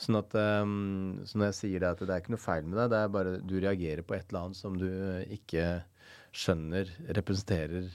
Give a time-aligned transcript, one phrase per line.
[0.00, 2.78] Sånn at um, så når jeg sier det at det er ikke noe feil med
[2.80, 4.88] deg, det er bare du reagerer på et eller annet som du
[5.36, 5.66] ikke
[6.34, 7.92] skjønner representerer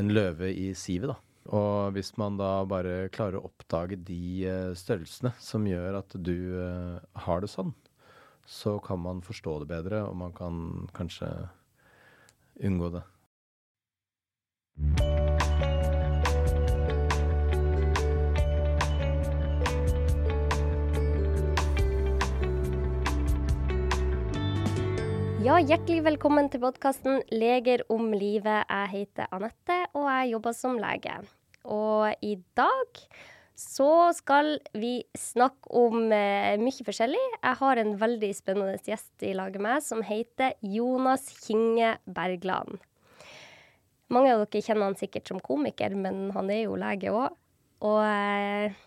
[0.00, 1.18] en løve i sivet, da.
[1.52, 6.36] Og hvis man da bare klarer å oppdage de uh, størrelsene som gjør at du
[6.56, 7.74] uh, har det sånn,
[8.48, 11.28] så kan man forstå det bedre, og man kan kanskje
[12.62, 13.04] unngå det.
[25.42, 28.62] Ja, hjertelig velkommen til podkasten 'Leger om livet'.
[28.70, 31.16] Jeg heter Anette, og jeg jobber som lege.
[31.64, 33.00] Og i dag
[33.58, 37.24] så skal vi snakke om eh, mye forskjellig.
[37.42, 42.78] Jeg har en veldig spennende gjest i laget med som heter Jonas Kinge Bergland.
[44.14, 47.34] Mange av dere kjenner han sikkert som komiker, men han er jo lege òg.
[47.82, 48.78] Og eh,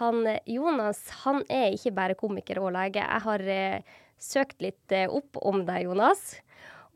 [0.00, 3.04] han, Jonas han er ikke bare komiker og lege.
[3.04, 6.36] Jeg har eh, søkt litt eh, opp om deg, Jonas.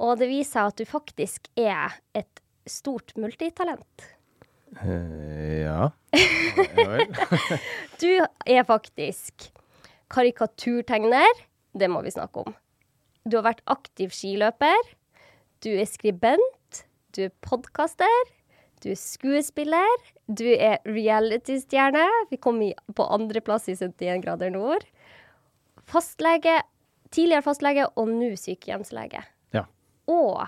[0.02, 4.10] Og det viser seg at du faktisk er et stort multitalent.
[4.76, 5.90] Uh, ja.
[6.16, 7.06] Ja vel.
[8.00, 9.50] Du er faktisk
[10.12, 11.44] karikaturtegner.
[11.76, 12.56] Det må vi snakke om.
[13.26, 14.92] Du har vært aktiv skiløper.
[15.64, 16.82] Du er skribent.
[17.16, 18.32] Du er podkaster.
[18.84, 20.04] Du er skuespiller.
[20.28, 22.04] Du er reality-stjerne.
[22.30, 22.60] Vi kom
[22.94, 24.84] på andreplass i 71 grader nord.
[25.88, 26.60] Fastlege.
[27.14, 29.22] Tidligere fastlege, og nå sykehjemslege.
[29.54, 29.64] Ja.
[30.10, 30.42] Og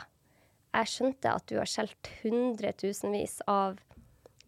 [0.74, 3.78] jeg skjønte at du har solgt hundretusenvis av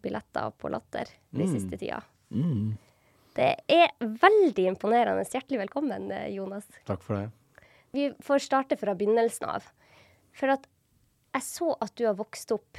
[0.01, 1.51] billetter på Latter de Mm.
[1.53, 2.01] siste tida.
[2.31, 2.77] Mm.
[3.35, 5.23] Det er veldig imponerende.
[5.29, 6.65] Hjertelig velkommen, Jonas.
[6.85, 7.31] Takk for det.
[7.93, 9.63] Vi får starte fra begynnelsen av.
[10.33, 10.67] For at
[11.33, 12.77] jeg så at du har vokst opp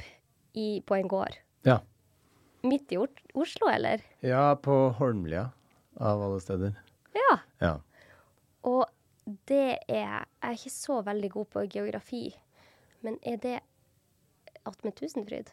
[0.53, 1.37] i, på en gård.
[1.65, 1.79] Ja.
[2.63, 2.97] Midt i
[3.33, 4.01] Oslo, eller?
[4.21, 5.51] Ja, på Holmlia,
[5.99, 6.75] av alle steder.
[7.13, 7.37] Ja.
[7.61, 7.73] Ja.
[8.63, 8.85] Og
[9.47, 12.25] det er Jeg er ikke så veldig god på geografi,
[13.01, 13.59] men er det
[14.67, 15.51] attmed Tusenfryd?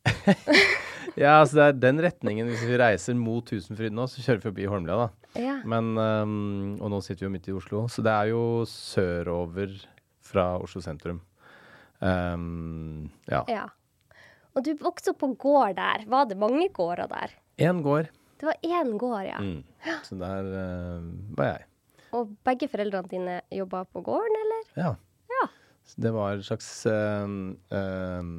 [1.20, 2.48] ja, altså det er den retningen.
[2.48, 5.32] Hvis vi reiser mot Tusenfryd nå, så kjører vi forbi Holmlia, da.
[5.40, 5.56] Ja.
[5.68, 9.76] Men, um, og nå sitter vi jo midt i Oslo, så det er jo sørover
[10.30, 11.20] fra Oslo sentrum.
[12.00, 13.44] Um, ja.
[13.50, 13.66] ja.
[14.56, 16.06] Og du vokste opp på gård der.
[16.10, 17.36] Var det mange gårder der?
[17.60, 18.08] Én gård.
[18.40, 19.40] Det var én gård, ja.
[19.44, 19.98] Mm.
[20.06, 21.66] Så der uh, var jeg.
[22.16, 24.62] Og begge foreldrene dine jobba på gården, eller?
[24.76, 24.92] Ja.
[25.30, 25.46] Ja.
[26.00, 28.30] Det var et slags øh, øh,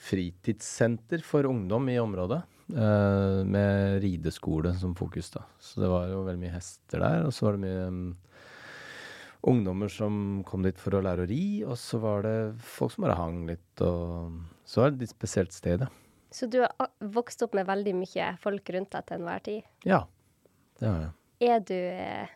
[0.00, 2.42] fritidssenter for ungdom i området.
[2.72, 5.42] øh, med rideskole som fokus, da.
[5.60, 7.24] Så det var jo veldig mye hester der.
[7.26, 8.16] Og så var det mye øhm,
[9.44, 11.44] ungdommer som kom dit for å lære å ri.
[11.66, 13.84] Og så var det folk som bare hang litt.
[13.84, 15.90] Og så var det et litt spesielt sted, ja.
[16.34, 19.68] Så du har vokst opp med veldig mye folk rundt deg til enhver tid.
[19.86, 20.00] Ja,
[20.80, 21.12] det har jeg.
[21.44, 22.32] Er du eh,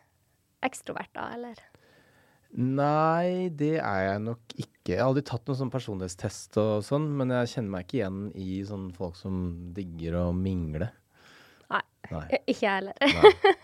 [0.66, 1.60] ekstrovert da, eller?
[2.56, 4.94] Nei, det er jeg nok ikke.
[4.94, 8.22] Jeg har aldri tatt noen sånn personlighetstest og sånn, men jeg kjenner meg ikke igjen
[8.40, 9.42] i sånne folk som
[9.76, 10.88] digger å mingle.
[11.68, 11.82] Nei.
[12.14, 12.24] Nei.
[12.50, 12.96] Ikke jeg heller.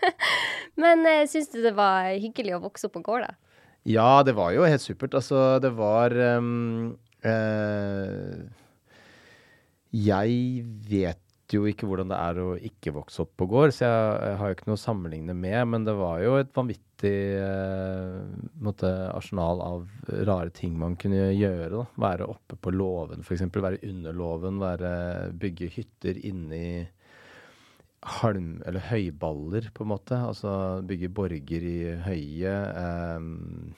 [0.81, 3.33] Men uh, syns du det var hyggelig å vokse opp på gård, da?
[3.89, 5.17] Ja, det var jo helt supert.
[5.17, 6.93] Altså, det var um,
[7.25, 8.45] uh,
[9.93, 14.17] Jeg vet jo ikke hvordan det er å ikke vokse opp på gård, så jeg,
[14.29, 18.19] jeg har jo ikke noe å sammenligne med, men det var jo et vanvittig eh,
[18.65, 19.85] måte, arsenal av
[20.27, 21.69] rare ting man kunne gjøre.
[21.75, 21.85] Da.
[22.07, 23.45] Være oppe på låven, f.eks.
[23.53, 24.61] Være under låven,
[25.41, 26.65] bygge hytter inni
[28.05, 30.17] halm- eller høyballer, på en måte.
[30.17, 32.77] Altså bygge borger i høyet.
[32.81, 33.73] ehm,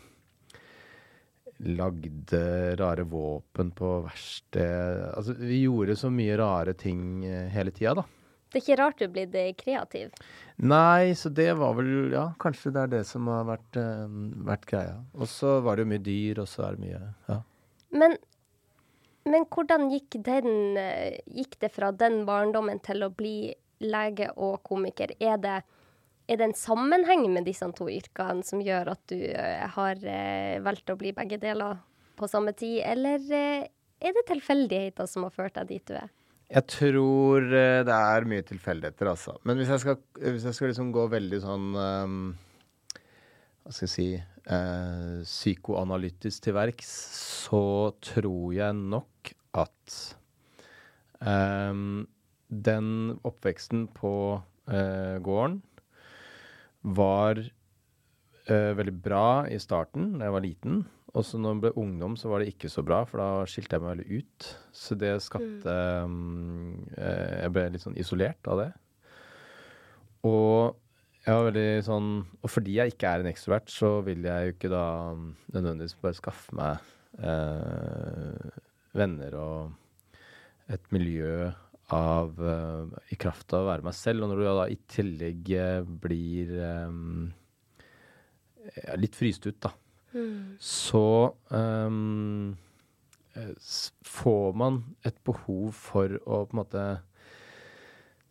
[1.57, 5.03] lagde rare våpen på verksted.
[5.13, 8.05] Altså, vi gjorde så mye rare ting eh, hele tida, da.
[8.47, 10.13] Det er ikke rart du er blitt eh, kreativ.
[10.63, 14.07] Nei, så det var vel Ja, kanskje det er det som har vært, uh,
[14.47, 14.97] vært greia.
[15.17, 17.41] Og så var det jo mye dyr, og så er det mye Ja.
[17.97, 18.17] Men,
[19.27, 20.79] men hvordan gikk, den,
[21.31, 23.53] gikk det fra den barndommen til å bli
[23.83, 25.13] lege og komiker?
[25.23, 25.61] Er det,
[26.27, 30.59] er det en sammenheng med disse to yrkene som gjør at du eh, har eh,
[30.63, 31.79] valgt å bli begge deler
[32.19, 36.11] på samme tid, eller eh, er det tilfeldigheter som har ført deg dit du er?
[36.47, 39.33] Jeg tror det er mye tilfeldigheter, altså.
[39.43, 42.21] Men hvis jeg skal, hvis jeg skal liksom gå veldig sånn um,
[43.65, 46.93] Hva skal jeg si uh, Psykoanalytisk til verks,
[47.49, 49.97] så tror jeg nok at
[51.19, 52.05] um,
[52.47, 52.89] den
[53.27, 55.59] oppveksten på uh, gården
[56.95, 60.81] var uh, veldig bra i starten, da jeg var liten.
[61.17, 63.77] Og så når jeg ble ungdom, så var det ikke så bra, for da skilte
[63.77, 64.49] jeg meg veldig ut.
[64.75, 68.69] Så det skapte um, uh, Jeg ble litt sånn isolert av det.
[70.27, 70.77] Og
[71.27, 72.07] Jeg var veldig sånn
[72.41, 74.85] Og fordi jeg ikke er en ekstrovert, så vil jeg jo ikke da
[75.15, 76.81] um, nødvendigvis bare skaffe meg
[77.21, 78.57] uh,
[78.97, 81.49] venner og et miljø
[81.93, 84.23] av eh, i kraft av å være meg selv.
[84.23, 86.53] Og når du da i tillegg eh, blir
[86.91, 87.27] um,
[88.99, 89.71] litt fryst ut, da,
[90.59, 91.07] så
[91.51, 92.55] um,
[94.07, 96.85] får man et behov for å på en måte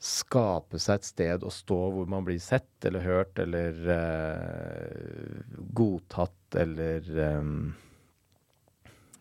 [0.02, 6.58] skape seg et sted å stå hvor man blir sett eller hørt eller uh, godtatt
[6.60, 7.06] eller
[7.38, 7.54] um,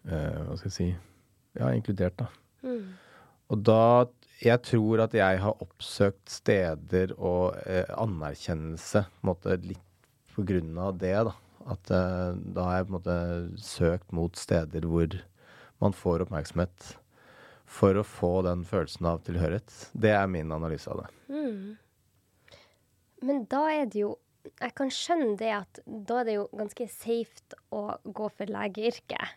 [0.10, 0.90] uh, Hva skal jeg si
[1.56, 2.28] Ja, inkludert, da.
[3.54, 4.10] Og da
[4.44, 9.82] Jeg tror at jeg har oppsøkt steder og eh, anerkjennelse på en måte litt
[10.36, 11.36] på grunn av det, da.
[11.72, 13.18] At eh, da har jeg på en måte
[13.64, 15.16] søkt mot steder hvor
[15.84, 16.92] man får oppmerksomhet
[17.66, 19.72] for å få den følelsen av tilhørighet.
[19.94, 21.10] Det er min analyse av det.
[23.26, 24.14] Men da er det jo
[24.62, 29.32] Jeg kan skjønne det at da er det jo ganske safe å gå for legeyrket.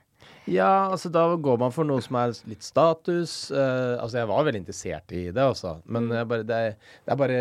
[0.48, 3.50] Ja, altså da går man for noe som er litt status.
[3.52, 5.76] Uh, altså jeg var veldig interessert i det, altså.
[5.86, 7.38] Men jeg bare, det, er, det er bare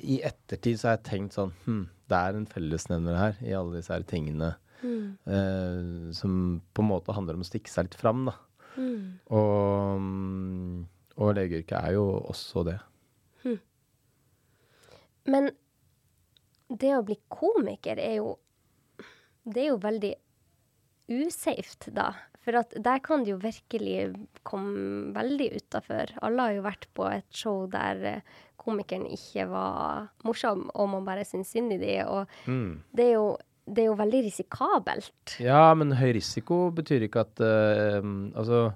[0.00, 3.76] I ettertid så har jeg tenkt sånn hm, Det er en fellesnevner her i alle
[3.78, 4.54] disse her tingene
[4.86, 8.36] eh, som på en måte handler om å stikke seg litt fram, da.
[9.32, 10.82] Og, mm,
[11.16, 12.76] og legeyrket er jo også det.
[15.26, 15.50] Men
[16.68, 18.36] det å bli komiker er jo
[19.46, 20.14] Det er jo veldig
[21.06, 22.08] usafe, da.
[22.46, 24.12] For at der kan det jo virkelig
[24.46, 26.12] komme veldig utafor.
[26.22, 31.06] Alle har jo vært på et show der eh, komikeren ikke var morsom, og man
[31.06, 32.06] bare syns synd i dem.
[32.06, 32.30] og
[32.94, 33.28] det er jo
[33.66, 35.36] det er jo veldig risikabelt.
[35.42, 37.98] Ja, men høy risiko betyr ikke at uh,
[38.38, 38.70] Altså,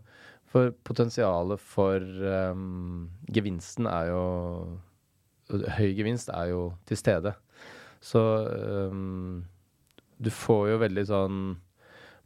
[0.50, 2.02] for potensialet for
[2.50, 4.24] um, gevinsten er jo
[5.50, 7.32] Høy gevinst er jo til stede.
[7.98, 8.20] Så
[8.90, 9.40] um,
[10.22, 11.40] du får jo veldig sånn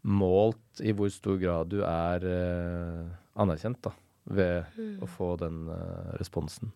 [0.04, 3.04] målt i hvor stor grad du er eh,
[3.40, 3.94] anerkjent, da.
[4.24, 6.72] Ved å få den eh, responsen.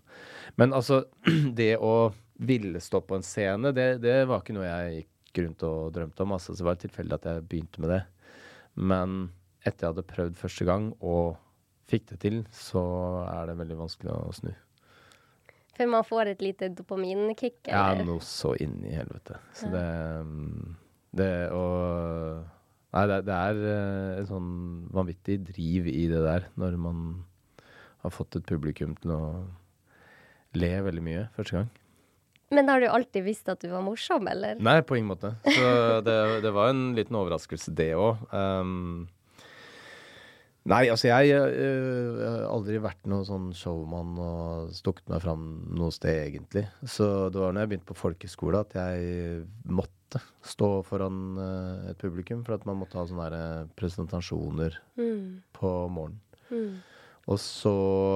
[0.60, 1.04] Men altså,
[1.60, 5.64] det å ville stå på en scene, det, det var ikke noe jeg gikk rundt
[5.68, 6.36] og drømte om.
[6.36, 8.02] Altså, så det var tilfeldig at jeg begynte med det.
[8.78, 9.18] Men
[9.64, 11.36] etter jeg hadde prøvd første gang og
[11.88, 12.82] fikk det til, så
[13.26, 14.52] er det veldig vanskelig å snu.
[15.78, 17.60] For man får et lite dopaminkick.
[17.70, 19.38] Ja, noe så inn i helvete.
[19.54, 19.88] Så det
[20.26, 20.76] mm,
[21.18, 21.66] Det å
[22.96, 24.52] Nei, det, det er eh, et sånn
[24.94, 27.02] vanvittig driv i det der, når man
[28.04, 29.22] har fått et publikum til å
[30.56, 31.68] le veldig mye første gang.
[32.54, 34.56] Men har du alltid visst at du var morsom, eller?
[34.64, 35.34] Nei, på ingen måte.
[35.44, 38.22] Så det, det var en liten overraskelse, det òg.
[40.72, 45.44] nei, altså jeg øh, har aldri vært noen sånn showman og stukket meg fram
[45.76, 46.64] noe sted, egentlig.
[46.88, 49.97] Så det var når jeg begynte på folkeskole at jeg måtte
[50.44, 54.78] stå foran øh, et publikum, for at man måtte ha sånne øh, presentasjoner
[55.52, 56.20] på morgenen.
[57.28, 57.74] Og så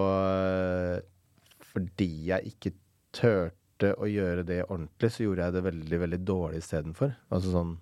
[0.08, 1.02] øh,
[1.72, 2.74] fordi jeg ikke
[3.12, 7.14] turte å gjøre det ordentlig, så gjorde jeg det veldig, veldig dårlig istedenfor.
[7.32, 7.74] Altså sånn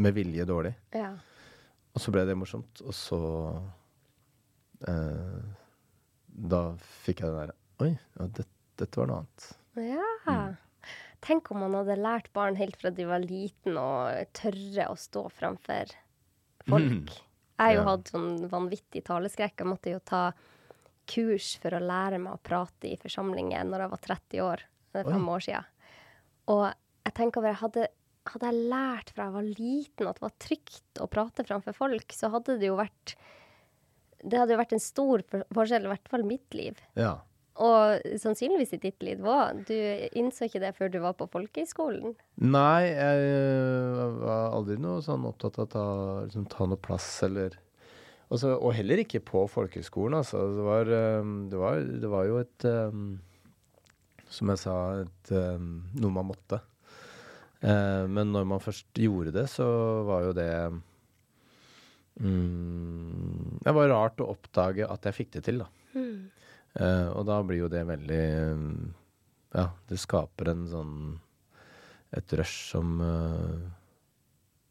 [0.00, 0.72] med vilje dårlig.
[0.96, 1.12] Ja.
[1.94, 3.20] Og så ble det morsomt, og så
[4.88, 5.42] eh,
[6.50, 6.62] Da
[7.04, 7.52] fikk jeg den der
[7.84, 8.46] Oi, ja, det,
[8.80, 9.46] dette var noe annet.
[9.84, 10.08] Ja.
[11.24, 13.90] Tenk om man hadde lært barn helt fra de var liten å
[14.36, 15.94] tørre å stå framfor
[16.68, 17.14] folk.
[17.54, 19.56] Jeg har jo hatt sånn vanvittig taleskrekk.
[19.62, 20.24] Jeg måtte jo ta
[21.08, 24.64] kurs for å lære meg å prate i forsamlinger når jeg var 30 år.
[24.92, 25.68] Det er fem år siden.
[26.52, 27.86] Og jeg tenker over, hadde,
[28.30, 32.16] hadde jeg lært fra jeg var liten at det var trygt å prate framfor folk,
[32.16, 33.16] så hadde det jo vært
[34.24, 36.78] Det hadde jo vært en stor forskjell, i hvert fall mitt liv.
[36.96, 37.18] Ja.
[37.62, 39.60] Og sannsynligvis i ditt liv òg.
[39.68, 39.76] Du
[40.18, 42.16] innså ikke det før du var på folkehøyskolen.
[42.42, 45.84] Nei, jeg øh, var aldri noe sånn opptatt av å ta,
[46.26, 47.60] liksom, ta noe plass eller
[48.32, 50.40] Også, og heller ikke på folkehøyskolen, altså.
[50.56, 50.90] Det var,
[51.52, 53.20] det var, det var jo et um,
[54.32, 56.58] Som jeg sa, et, um, noe man måtte.
[57.62, 59.68] Uh, men når man først gjorde det, så
[60.08, 60.50] var jo det
[62.18, 65.70] um, Det var rart å oppdage at jeg fikk det til, da.
[66.74, 68.24] Eh, og da blir jo det veldig
[68.58, 68.78] mm,
[69.54, 70.94] Ja, det skaper en sånn
[72.18, 73.62] Et rush som uh,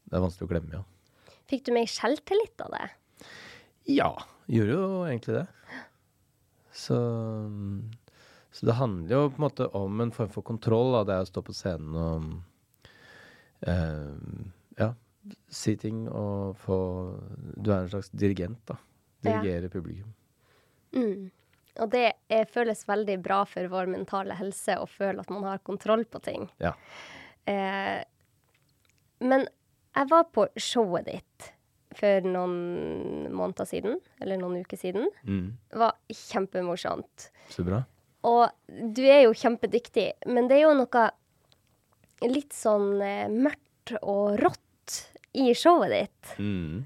[0.04, 1.30] Det er vanskelig å glemme, ja.
[1.48, 2.84] Fikk du mer selvtillit av det?
[3.88, 4.10] Ja,
[4.48, 5.44] gjorde jo egentlig det.
[6.72, 6.96] Så,
[8.48, 11.02] så det handler jo på en måte om en form for kontroll Da.
[11.04, 12.30] det er å stå på scenen og
[13.68, 14.40] eh,
[14.80, 14.88] ja,
[15.52, 16.78] si ting og få
[17.56, 18.80] Du er en slags dirigent, da.
[19.24, 19.40] Ja.
[19.72, 20.12] Publikum.
[20.92, 21.30] Mm.
[21.82, 25.62] Og det er, føles veldig bra for vår mentale helse å føle at man har
[25.66, 26.46] kontroll på ting.
[26.62, 26.74] Ja.
[27.50, 28.04] Eh,
[29.24, 29.46] men
[29.94, 31.50] jeg var på showet ditt
[31.94, 35.08] for noen måneder siden, eller noen uker siden.
[35.26, 35.52] Mm.
[35.70, 37.28] Det var kjempemorsomt.
[37.54, 37.82] Så bra.
[38.26, 38.48] Og
[38.96, 41.04] du er jo kjempedyktig, men det er jo noe
[42.30, 45.00] litt sånn eh, mørkt og rått
[45.34, 46.84] i showet ditt Mm.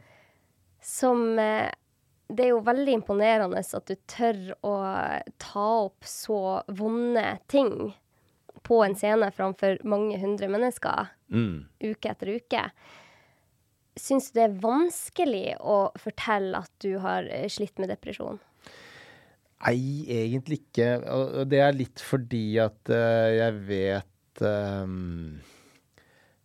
[0.80, 1.68] som eh,
[2.28, 4.75] Det er jo veldig imponerende at du tør å
[5.40, 7.94] ta opp så vonde ting
[8.68, 11.66] på en scene framfor mange hundre mennesker Mm.
[11.85, 12.62] uke etter uke.
[13.99, 18.38] Syns du det er vanskelig å fortelle at du har eh, slitt med depresjon?
[19.58, 20.88] Nei, egentlig ikke.
[21.11, 25.40] Og det er litt fordi at eh, jeg vet um,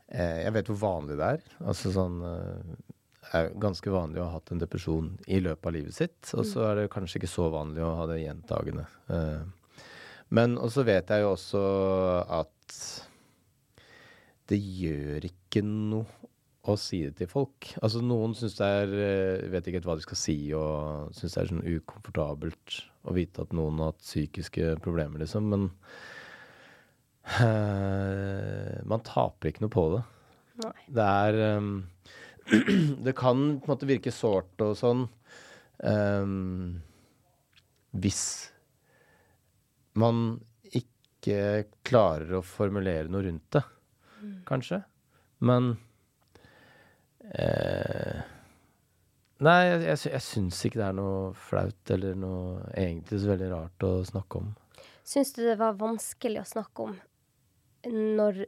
[0.09, 1.45] eh, Jeg vet hvor vanlig det er.
[1.61, 2.17] Altså sånn
[3.39, 6.21] er ganske vanlig å ha hatt en depresjon i løpet av livet sitt.
[6.37, 8.87] Og så er det kanskje ikke så vanlig å ha det gjentagende.
[9.09, 9.51] Men
[10.33, 11.63] men også vet jeg jo også
[12.41, 12.77] at
[14.49, 16.31] det gjør ikke noe
[16.63, 17.73] å si det til folk.
[17.83, 21.35] Altså Noen syns det er eh, Vet ikke helt hva de skal si, og syns
[21.35, 25.49] det er sånn ukomfortabelt å vite at noen har hatt psykiske problemer, liksom.
[25.51, 25.67] Men
[27.27, 30.03] uh, man taper ikke noe på det.
[30.63, 30.73] Nei.
[30.95, 31.73] Det er ehm,
[33.05, 35.05] Det kan på en måte virke sårt og sånn
[35.83, 36.81] um,
[37.93, 38.23] hvis
[40.00, 40.41] man
[40.73, 43.62] ikke klarer å formulere noe rundt det,
[44.50, 44.81] kanskje.
[45.45, 45.75] Men
[47.29, 48.23] eh,
[49.43, 53.50] Nei, jeg, jeg, jeg syns ikke det er noe flaut eller noe egentlig så veldig
[53.51, 54.51] rart å snakke om.
[55.03, 56.93] Syns du det var vanskelig å snakke om
[57.91, 58.45] når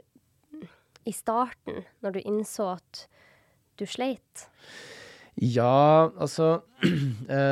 [1.04, 3.02] I starten, når du innså at
[3.80, 4.46] du sleit?
[5.36, 6.62] Ja, altså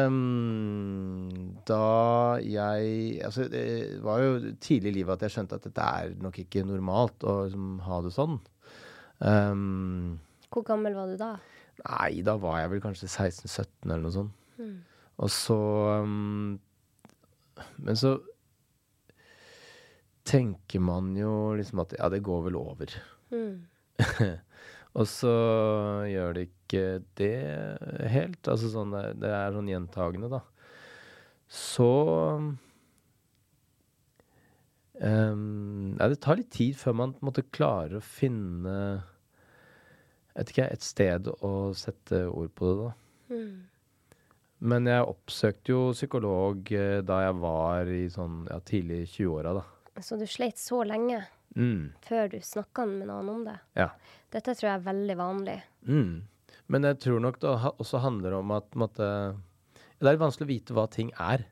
[0.08, 5.88] um, Da jeg Altså, det var jo tidlig i livet at jeg skjønte at dette
[6.00, 8.38] er nok ikke normalt å liksom, ha det sånn.
[9.20, 10.22] Um,
[10.54, 11.36] Hvor gammel var du da?
[11.84, 14.40] nei, da var jeg vel kanskje 16-17 eller noe sånt.
[15.24, 15.58] Og så
[16.06, 16.60] um,
[17.84, 18.16] Men så
[20.24, 22.94] tenker man jo liksom at ja, det går vel over.
[23.34, 23.66] Mm.
[24.94, 25.34] Og så
[26.06, 26.84] gjør det ikke
[27.18, 27.38] det
[28.14, 28.42] helt.
[28.46, 30.44] Altså sånn det, det er sånn gjentagende, da.
[31.54, 31.90] Så
[35.02, 38.78] um, Ja, det tar litt tid før man måtte klare å finne
[40.40, 42.94] ikke, et sted å sette ord på det, da.
[43.34, 43.54] Mm.
[44.64, 49.64] Men jeg oppsøkte jo psykolog eh, da jeg var i sånn ja, tidlig 20-åra, da.
[50.02, 51.20] Så du sleit så lenge
[51.54, 53.60] Mm, før du snakker med noen om det?
[53.78, 53.92] ja.
[54.34, 55.58] Dette tror jeg er veldig vanlig.
[55.86, 56.14] Mm.
[56.74, 59.08] Men jeg tror nok det også handler om at måtte,
[60.00, 61.46] Det er vanskelig å vite hva ting er.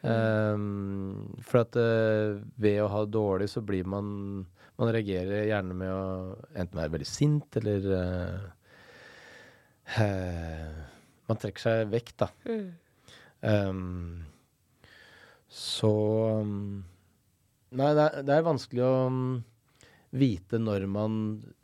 [0.00, 4.46] Um, for at uh, ved å ha det dårlig, så blir man
[4.80, 8.46] Man reagerer gjerne med å enten være veldig sint eller uh,
[10.00, 10.78] uh,
[11.28, 12.30] Man trekker seg vekk, da.
[12.48, 12.70] Mm.
[13.44, 14.24] Um,
[15.50, 15.92] så
[16.40, 16.80] um,
[17.70, 19.20] Nei, det er, det er vanskelig å um,
[20.10, 21.16] vite når man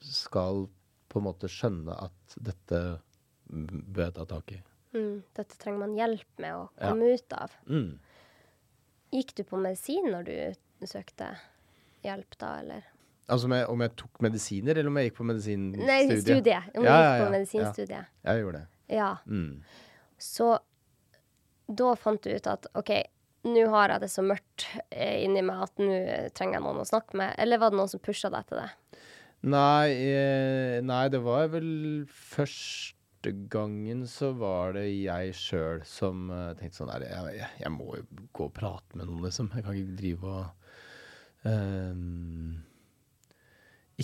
[0.07, 0.67] skal
[1.11, 2.81] på en måte skjønne at dette
[3.51, 4.59] mm, bør jeg ta tak i.
[4.97, 5.17] Mm.
[5.37, 6.91] Dette trenger man hjelp med å Ja.
[6.93, 7.57] komme ut av.
[7.67, 7.99] Mm.
[9.17, 11.33] Gikk du på medisin når du søkte
[12.07, 12.87] hjelp da, eller?
[13.27, 15.89] Altså om jeg, om jeg tok medisiner, eller om jeg gikk på medisinstudiet?
[15.89, 16.71] Nei, studiet.
[16.79, 17.35] Om jeg Ja, gikk på ja.
[17.35, 18.13] medisinstudiet.
[18.29, 18.69] Jeg gjorde det.
[18.95, 19.09] Ja.
[19.27, 19.63] Mm.
[20.23, 20.51] Så
[21.67, 22.93] da fant du ut at OK,
[23.47, 25.97] nå har jeg det så mørkt eh, inni meg at nå
[26.37, 27.35] trenger jeg noen å snakke med.
[27.43, 28.71] Eller var det noen som pusha deg til det?
[29.47, 36.55] Nei, eh, nei, det var vel første gangen så var det jeg sjøl som eh,
[36.59, 39.51] tenkte sånn der, jeg, jeg, jeg må jo gå og prate med noen, liksom.
[39.55, 41.95] Jeg kan ikke drive og eh,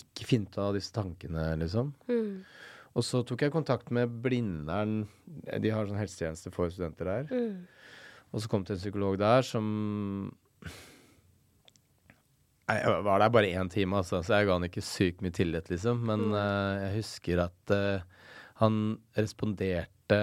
[0.03, 1.95] Ikke finne ut av disse tankene, liksom.
[2.11, 2.45] Mm.
[2.93, 5.07] Og så tok jeg kontakt med Blindern.
[5.25, 7.31] De har sånn helsetjeneste for studenter der.
[7.33, 7.63] Mm.
[8.33, 9.67] Og så kom det en psykolog der som
[12.73, 15.69] Jeg var der bare én time, altså, så jeg ga han ikke sykt mye tillit,
[15.69, 16.07] liksom.
[16.09, 18.23] Men eh, jeg husker at uh,
[18.63, 18.79] han
[19.19, 20.21] responderte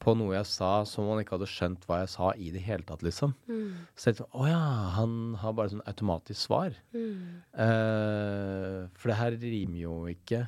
[0.00, 2.84] på noe jeg sa som han ikke hadde skjønt hva jeg sa i det hele
[2.88, 3.32] tatt, liksom.
[3.48, 3.86] Mm.
[3.94, 4.60] Så jeg tenkte å ja,
[4.96, 6.76] han har bare sånn automatisk svar.
[6.96, 7.40] Mm.
[7.54, 10.44] Uh, for det her rimer jo ikke.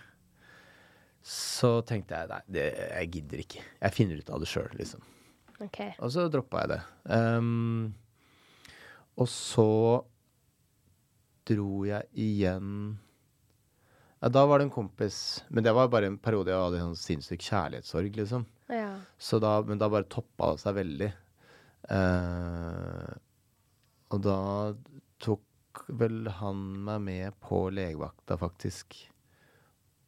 [1.23, 3.67] Så tenkte jeg nei, det, jeg gidder ikke.
[3.79, 5.05] Jeg finner ut av det sjøl, liksom.
[5.63, 5.81] OK.
[5.99, 6.81] Og så droppa jeg det.
[7.09, 7.93] Um,
[9.21, 9.69] og så
[11.49, 12.95] dro jeg igjen
[14.23, 15.17] ja, Da var det en kompis
[15.51, 18.47] Men det var bare en periode jeg hadde en sånn sinnssyk kjærlighetssorg, liksom.
[18.73, 18.95] Ja.
[19.19, 21.11] Så da, men da bare toppa det seg veldig.
[21.91, 23.11] Uh,
[24.15, 24.39] og da
[25.23, 28.97] tok vel han meg med på legevakta, faktisk.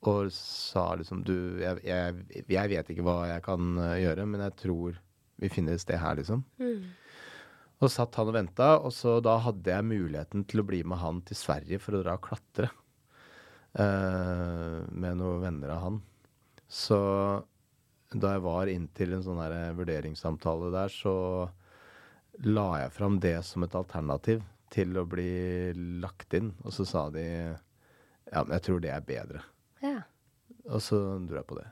[0.05, 4.45] Og sa liksom Du, jeg, jeg, jeg vet ikke hva jeg kan eh, gjøre, men
[4.45, 4.99] jeg tror
[5.41, 6.45] vi finner et sted her, liksom.
[6.61, 6.85] Mm.
[7.83, 11.01] Og satt han og venta, og så da hadde jeg muligheten til å bli med
[11.03, 12.71] han til Sverige for å dra og klatre.
[13.75, 16.01] Uh, med noen venner av han.
[16.71, 16.99] Så
[18.15, 21.15] da jeg var inntil en sånn her vurderingssamtale der, så
[22.47, 24.43] la jeg fram det som et alternativ
[24.75, 26.53] til å bli lagt inn.
[26.63, 29.43] Og så sa de ja, men jeg tror det er bedre.
[29.83, 30.01] Ja.
[30.71, 31.67] Og så dro jeg på det.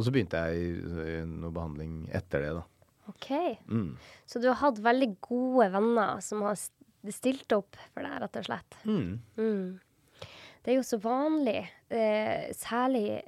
[0.00, 2.62] Og så begynte jeg i, noe behandling etter det, da.
[3.10, 3.30] OK.
[3.68, 3.90] Mm.
[4.24, 8.46] Så du har hatt veldig gode venner som har stilt opp for deg, rett og
[8.48, 8.78] slett.
[8.88, 9.12] Mm.
[9.36, 10.26] Mm.
[10.64, 11.60] Det er jo så vanlig,
[11.92, 13.20] eh, særlig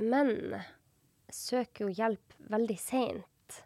[0.00, 0.56] menn
[1.32, 3.62] søker jo hjelp veldig seint.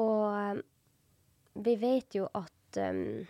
[0.00, 0.62] Og eh,
[1.60, 3.26] vi vet jo at um,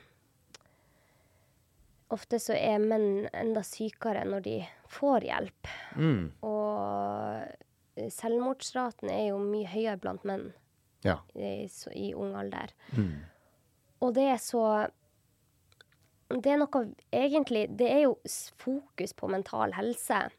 [2.15, 4.57] ofte så er menn enda sykere når de
[4.93, 5.71] får hjelp.
[5.97, 6.25] Mm.
[6.47, 10.53] Og selvmordsraten er jo mye høyere blant menn
[11.05, 11.19] Ja.
[11.35, 12.73] i, så, i ung alder.
[12.97, 13.23] Mm.
[14.01, 14.65] Og det er så
[16.31, 16.83] Det er noe
[17.13, 18.13] egentlig Det er jo
[18.61, 20.31] fokus på mental helse.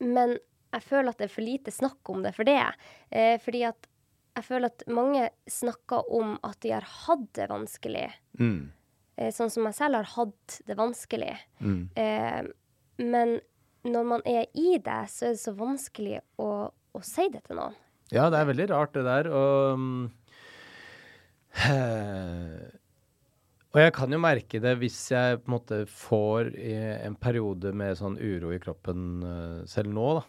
[0.00, 0.38] Men
[0.74, 2.62] jeg føler at det er for lite snakk om det for det.
[3.10, 3.86] Eh, fordi at
[4.34, 8.08] jeg føler at mange snakker om at de har hatt det vanskelig.
[8.40, 8.72] Mm.
[9.16, 11.36] Eh, sånn som jeg selv har hatt det vanskelig.
[11.60, 11.84] Mm.
[11.94, 12.42] Eh,
[13.04, 13.36] men
[13.84, 17.60] når man er i det, så er det så vanskelig å, å si det til
[17.60, 17.76] noen.
[18.12, 19.28] Ja, det er veldig rart det der.
[19.32, 20.10] Og, mm,
[23.74, 26.52] og jeg kan jo merke det hvis jeg på en måte får
[27.08, 30.24] en periode med sånn uro i kroppen eh, selv nå, da.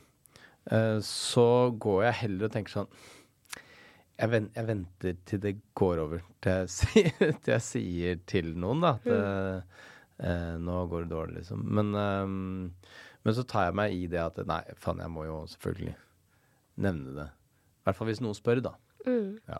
[0.72, 1.48] eh, så
[1.82, 2.92] går jeg heller og tenker sånn
[4.16, 8.94] jeg, venter til det går over, til jeg, sier, til jeg sier til noen da,
[8.96, 9.74] at mm.
[10.30, 11.66] eh, nå går det dårlig, liksom.
[11.76, 15.42] Men, eh, men så tar jeg meg i det at nei, faen, jeg må jo
[15.50, 15.96] selvfølgelig
[16.86, 17.28] nevne det.
[17.32, 18.74] I hvert fall hvis noen spør, da.
[19.06, 19.40] Mm.
[19.50, 19.60] Ja.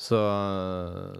[0.00, 0.18] Så,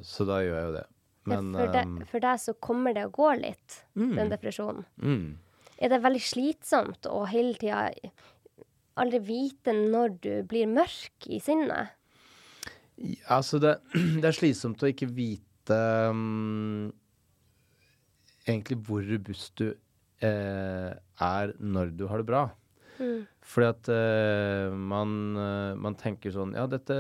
[0.07, 0.87] så da gjør jeg jo det.
[1.31, 4.15] Men for, deg, ehm, for deg så kommer det og går litt, Mm.
[4.17, 4.85] den depresjonen.
[5.03, 5.39] mm,
[5.81, 7.91] Er det veldig slitsomt å hele tida
[9.01, 11.93] aldri vite når du blir mørk i sinnet?
[13.01, 13.79] ja, altså det,
[14.21, 15.77] det er slitsomt å ikke vite
[16.11, 16.91] um,
[18.49, 19.71] egentlig hvor robust du
[20.25, 22.45] eh, er når du har det bra.
[23.01, 23.25] Mm.
[23.51, 26.95] Fordi at eh, man, eh, man tenker sånn Ja, dette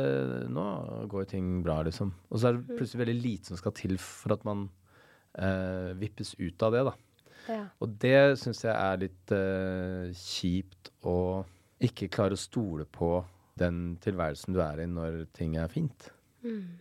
[0.48, 0.64] Nå
[1.12, 2.14] går ting bra, liksom.
[2.30, 4.64] Og så er det plutselig veldig lite som skal til for at man
[5.36, 6.94] eh, vippes ut av det, da.
[7.50, 7.62] Ja.
[7.82, 9.32] Og det syns jeg er litt
[10.16, 11.42] kjipt å
[11.82, 13.14] ikke klare å stole på
[13.60, 16.10] den tilværelsen du er i når ting er fint.
[16.44, 16.78] Mm.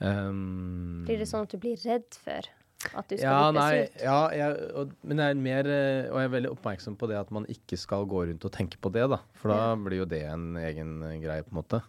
[0.00, 2.46] Um, Blir det sånn at du blir redd for
[2.88, 6.28] at du skal ja, nei, ja, jeg, og, men jeg er mer eh, Og jeg
[6.28, 9.04] er veldig oppmerksom på det at man ikke skal gå rundt og tenke på det,
[9.12, 9.20] da.
[9.36, 11.82] For da blir jo det en egen eh, greie, på en måte.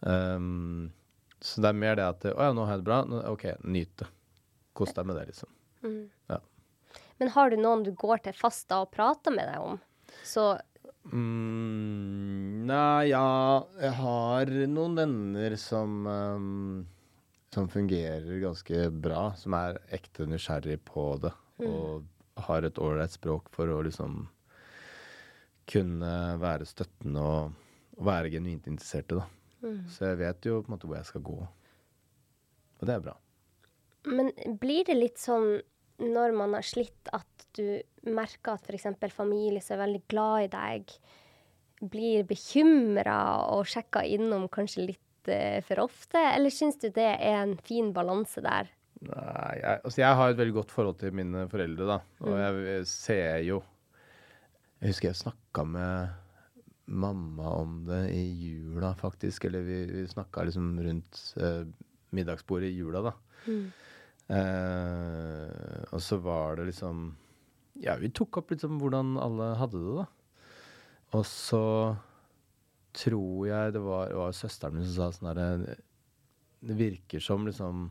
[0.00, 0.90] Um,
[1.40, 3.00] så det er mer det at Å ja, nå har jeg det bra.
[3.08, 4.10] Nå, OK, nyt det.
[4.76, 5.52] Kos deg med det, liksom.
[5.84, 6.02] Mm.
[6.32, 6.40] Ja.
[7.20, 9.80] Men har du noen du går til fast da og prater med deg om?
[10.26, 10.52] Så
[11.10, 16.82] Mm, nei, ja Jeg har noen venner som um,
[17.54, 19.30] Som fungerer ganske bra.
[19.38, 21.32] Som er ekte nysgjerrig på det.
[21.66, 22.06] Og
[22.40, 24.22] har et ålreit språk for å liksom
[25.70, 27.58] kunne være støttende og,
[27.98, 29.26] og være genuint interessert i det.
[29.60, 29.80] Mm.
[29.92, 31.36] Så jeg vet jo på en måte hvor jeg skal gå.
[32.80, 33.16] Og det er bra.
[34.08, 35.60] Men blir det litt sånn
[36.00, 38.86] når man har slitt, at du merker at f.eks.
[39.12, 40.94] familie som er veldig glad i deg,
[41.92, 43.20] blir bekymra
[43.52, 46.18] og sjekka innom kanskje litt eh, for ofte?
[46.36, 48.70] Eller syns du det er en fin balanse der?
[49.00, 51.98] Nei, jeg, altså jeg har et veldig godt forhold til mine foreldre, da.
[52.20, 52.38] Og Mm.
[52.40, 53.62] jeg, jeg ser jo
[54.82, 56.08] Jeg husker jeg snakka med
[56.86, 59.44] mamma om det i jula, faktisk.
[59.44, 61.64] Eller vi, vi snakka liksom rundt eh,
[62.16, 63.12] middagsbordet i jula, da.
[63.46, 63.66] Mm.
[64.30, 67.10] Eh, og så var det liksom
[67.80, 70.06] Ja, vi tok opp liksom hvordan alle hadde det, da.
[71.16, 71.60] Og så
[72.96, 75.78] tror jeg det var, det var søsteren min som sa sånn herre
[76.60, 77.88] Det virker som liksom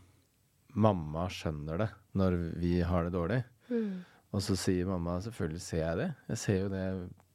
[0.80, 3.40] mamma skjønner det når vi har det dårlig.
[3.70, 4.06] Mm.
[4.30, 6.10] Og så sier mamma selvfølgelig ser jeg det.
[6.30, 6.84] Jeg ser jo det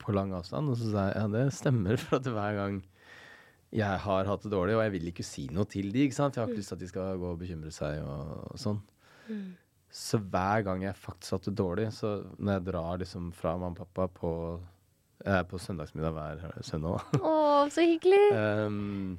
[0.02, 0.70] på lang avstand.
[0.70, 2.82] Og så sa jeg ja, det stemmer, for at hver gang
[3.74, 6.36] jeg har hatt det dårlig, og jeg vil ikke si noe til de, ikke sant.
[6.36, 8.78] Jeg har ikke lyst til at de skal gå og bekymre seg og, og sånn.
[9.26, 9.48] Mm.
[9.94, 13.56] Så hver gang jeg faktisk har hatt det dårlig, så når jeg drar liksom fra
[13.58, 14.30] mamma og pappa på
[15.50, 17.20] på søndagsmiddag hver søndag, da.
[17.24, 17.34] Å,
[17.72, 18.24] så hyggelig!
[18.34, 19.16] Um,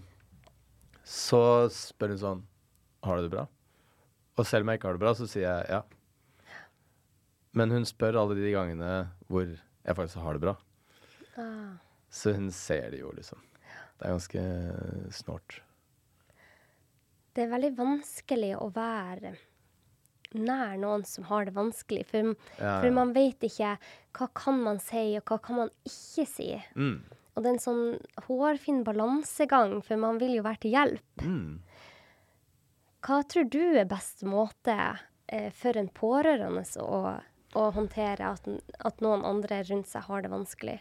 [1.05, 1.39] så
[1.69, 2.39] spør hun sånn
[3.05, 3.43] Har du det bra?
[4.35, 5.81] Og selv om jeg ikke har det bra, så sier jeg ja.
[7.55, 8.89] Men hun spør alle de gangene
[9.29, 10.55] hvor jeg faktisk har det bra.
[11.39, 11.77] Ah.
[12.11, 13.39] Så hun ser det jo, liksom.
[13.95, 14.43] Det er ganske
[15.15, 15.59] snålt.
[17.35, 19.35] Det er veldig vanskelig å være
[20.33, 22.03] nær noen som har det vanskelig.
[22.09, 22.19] For,
[22.59, 23.77] Ja, for man vet ikke
[24.15, 26.49] hva kan man si, og hva kan man ikke si.
[26.75, 26.99] Mm.
[27.35, 27.85] Og det er en sånn
[28.27, 31.15] hårfin balansegang, for man vil jo være til hjelp.
[31.27, 31.53] Mm.
[33.05, 34.77] Hva tror du er best måte
[35.27, 37.19] eh, for en pårørende å,
[37.53, 38.47] å håndtere at,
[38.87, 40.79] at noen andre rundt seg har det vanskelig?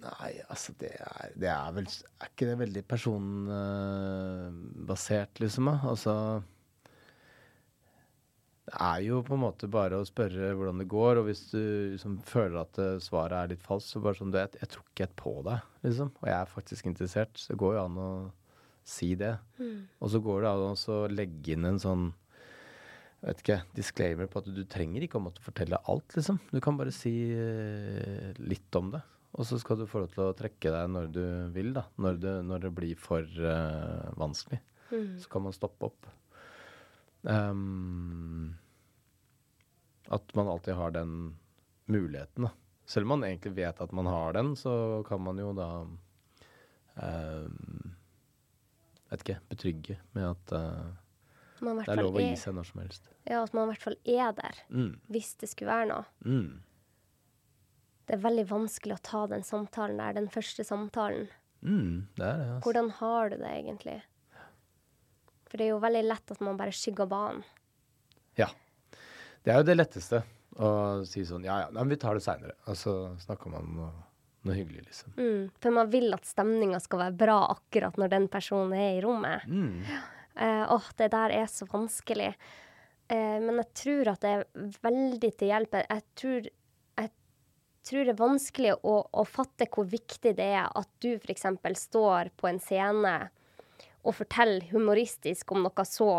[0.00, 5.68] Nei, altså det er, det er vel Er ikke det veldig personbasert, liksom?
[5.68, 6.40] Altså
[8.70, 11.62] Det er jo på en måte bare å spørre hvordan det går, og hvis du
[11.96, 14.84] liksom føler at eh, svaret er litt falskt, så bare sånn du, jeg, jeg tror
[14.86, 16.12] ikke helt på deg, liksom.
[16.22, 17.34] Og jeg er faktisk interessert.
[17.34, 18.10] Så det går jo an å
[18.86, 19.34] si det.
[19.98, 22.10] Og så går det an å legge inn en sånn
[23.20, 26.38] vet ikke, disclaimer på at du trenger ikke å måtte fortelle alt, liksom.
[26.54, 29.02] Du kan bare si eh, litt om det.
[29.38, 31.84] Og så skal du få lov til å trekke deg når du vil, da.
[32.02, 34.58] Når det, når det blir for uh, vanskelig.
[35.22, 36.08] Så kan man stoppe opp.
[37.28, 38.54] Ehm,
[40.08, 41.36] at man alltid har den
[41.86, 42.50] muligheten, da.
[42.84, 45.68] Selv om man egentlig vet at man har den, så kan man jo da
[46.94, 47.92] um,
[49.10, 50.90] Vet ikke, betrygge med at uh,
[51.62, 53.08] Man det er lov å gi seg når som helst.
[53.26, 54.92] Ja, at man i hvert fall er der, Mm.
[55.10, 56.04] hvis det skulle være noe.
[56.24, 56.62] Mm.
[58.06, 61.28] Det er veldig vanskelig å ta den samtalen der, den første samtalen.
[61.60, 62.46] Mm, det det.
[62.46, 62.60] Altså.
[62.64, 63.98] Hvordan har du det egentlig?
[65.50, 67.42] For det er jo veldig lett at man bare skygger banen.
[68.38, 68.46] Ja.
[69.42, 70.22] Det er jo det letteste
[70.60, 70.70] å
[71.08, 72.54] si sånn Ja, ja, nei, men vi tar det seinere.
[72.70, 73.90] Og så snakker man om noe,
[74.46, 75.14] noe hyggelig, liksom.
[75.16, 75.44] Mm.
[75.62, 79.46] For man vil at stemninga skal være bra akkurat når den personen er i rommet.
[79.48, 79.84] Mm.
[80.36, 82.32] Uh, åh, det der er så vanskelig.
[83.10, 85.78] Uh, men jeg tror at det er veldig til hjelp.
[85.82, 86.50] Jeg tror,
[87.90, 91.48] tror det er vanskelig å, å fatte hvor viktig det er at du f.eks.
[91.86, 93.14] står på en scene
[94.00, 96.10] og fortelle humoristisk om noe så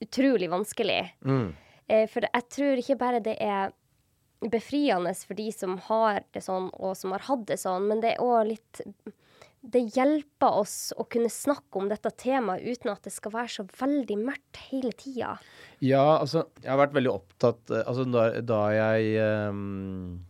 [0.00, 1.02] utrolig vanskelig.
[1.24, 1.52] Mm.
[1.90, 3.72] Eh, for jeg tror ikke bare det er
[4.40, 8.14] befriende for de som har det sånn, og som har hatt det sånn, men det
[8.14, 8.84] er òg litt
[9.60, 13.66] Det hjelper oss å kunne snakke om dette temaet uten at det skal være så
[13.68, 15.34] veldig mørkt hele tida.
[15.84, 19.20] Ja, altså, jeg har vært veldig opptatt eh, Altså, da, da jeg
[19.52, 20.22] um,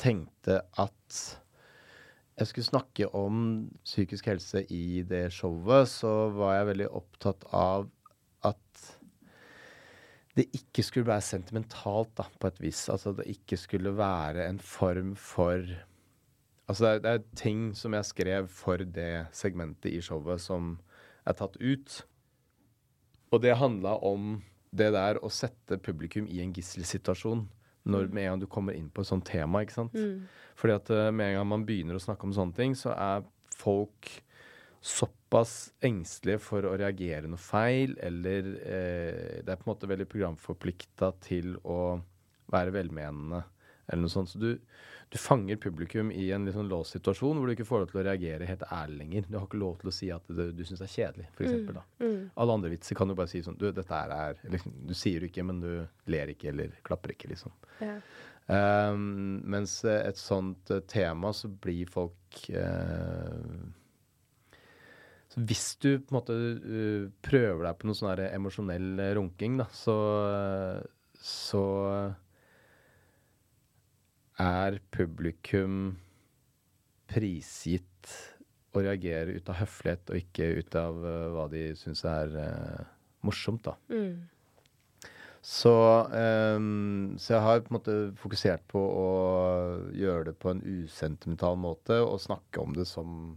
[0.00, 1.20] tenkte at
[2.34, 3.40] jeg skulle snakke om
[3.86, 7.86] psykisk helse i det showet, så var jeg veldig opptatt av
[8.44, 8.84] at
[10.34, 12.88] det ikke skulle være sentimentalt, da, på et vis.
[12.90, 15.62] Altså det ikke skulle være en form for
[16.64, 20.78] Altså det er, det er ting som jeg skrev for det segmentet i showet som
[21.28, 21.98] er tatt ut.
[23.28, 24.38] Og det handla om
[24.72, 27.44] det der å sette publikum i en gisselsituasjon
[27.84, 29.96] når med en gang du kommer inn på et sånt tema, ikke sant.
[30.60, 33.26] Fordi at eh, med en gang man begynner å snakke om sånne ting, så er
[33.58, 34.10] folk
[34.84, 40.08] såpass engstelige for å reagere noe feil, eller eh, det er på en måte veldig
[40.12, 41.96] programforplikta til å
[42.52, 43.42] være velmenende,
[43.88, 44.32] eller noe sånt.
[44.32, 44.50] Så du,
[45.10, 48.00] du fanger publikum i en litt sånn låst situasjon hvor du ikke får lov til
[48.00, 49.26] å reagere helt ærlig lenger.
[49.28, 51.46] Du har ikke lov til å si at det, du syns det er kjedelig, for
[51.46, 52.10] eksempel, da.
[52.42, 55.30] Alle andre vitser kan du bare si sånn Du, dette er liksom, Du sier det
[55.30, 55.70] ikke, men du
[56.10, 57.54] ler ikke eller klapper ikke, liksom.
[57.84, 57.98] Ja.
[58.44, 63.38] Um, mens et sånt eh, tema, så blir folk uh,
[65.32, 69.70] så Hvis du på en måte uh, prøver deg på noe sånn emosjonell runking, da,
[69.72, 69.96] så,
[71.16, 71.64] så
[74.40, 75.94] er publikum
[77.10, 78.12] prisgitt
[78.74, 82.86] å reagere ut av høflighet og ikke ut av uh, hva de syns er uh,
[83.26, 83.76] morsomt, da.
[83.92, 84.24] Mm.
[85.44, 85.74] Så,
[86.56, 89.08] um, så jeg har på en måte fokusert på å
[89.92, 93.34] gjøre det på en usentimental måte og snakke om det som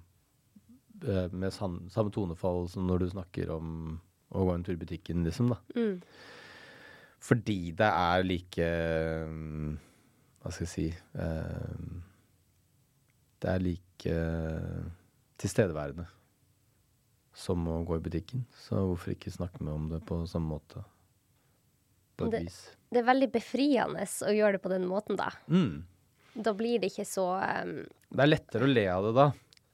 [1.04, 3.98] eh, med san samme tonefall som når du snakker om
[4.32, 5.60] å gå en tur i butikken, liksom, da.
[5.76, 6.00] Mm.
[7.28, 9.76] Fordi det er like ehm,
[10.48, 10.84] Hva skal jeg si
[11.20, 11.98] ehm,
[13.44, 14.86] Det er like eh,
[15.42, 16.06] tilstedeværende
[17.38, 18.46] som å gå i butikken.
[18.58, 20.82] Så hvorfor ikke snakke med om det på samme måte?
[22.18, 22.56] På et Det- vis.
[22.90, 25.28] Det er veldig befriende å gjøre det på den måten, da.
[25.52, 25.84] Mm.
[26.34, 27.28] Da blir det ikke så
[27.62, 27.76] um,
[28.10, 29.28] Det er lettere å le av det da,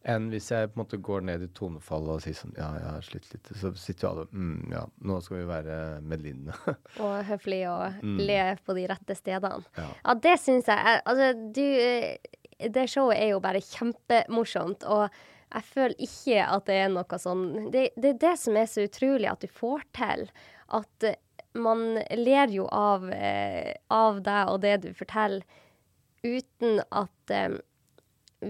[0.05, 2.87] enn hvis jeg på en måte går ned i tonefallet og sier sånn Ja, jeg
[2.89, 3.51] har slitt litt.
[3.55, 6.53] Så sitter jo alle mm, Ja, nå skal vi være medlidende.
[7.03, 8.17] og høflig og Mm.
[8.27, 9.63] le på de rette stedene.
[9.77, 9.87] ja.
[10.05, 11.01] Ja, det syns jeg.
[11.05, 12.17] Altså, du eh,
[12.69, 14.83] Det showet er jo bare kjempemorsomt.
[14.85, 15.09] Og
[15.53, 18.83] jeg føler ikke at det er noe sånn Det, det er det som er så
[18.87, 20.27] utrolig at du får til.
[20.73, 21.15] At eh,
[21.55, 25.43] man ler jo av, eh, av deg og det du forteller,
[26.25, 27.33] uten at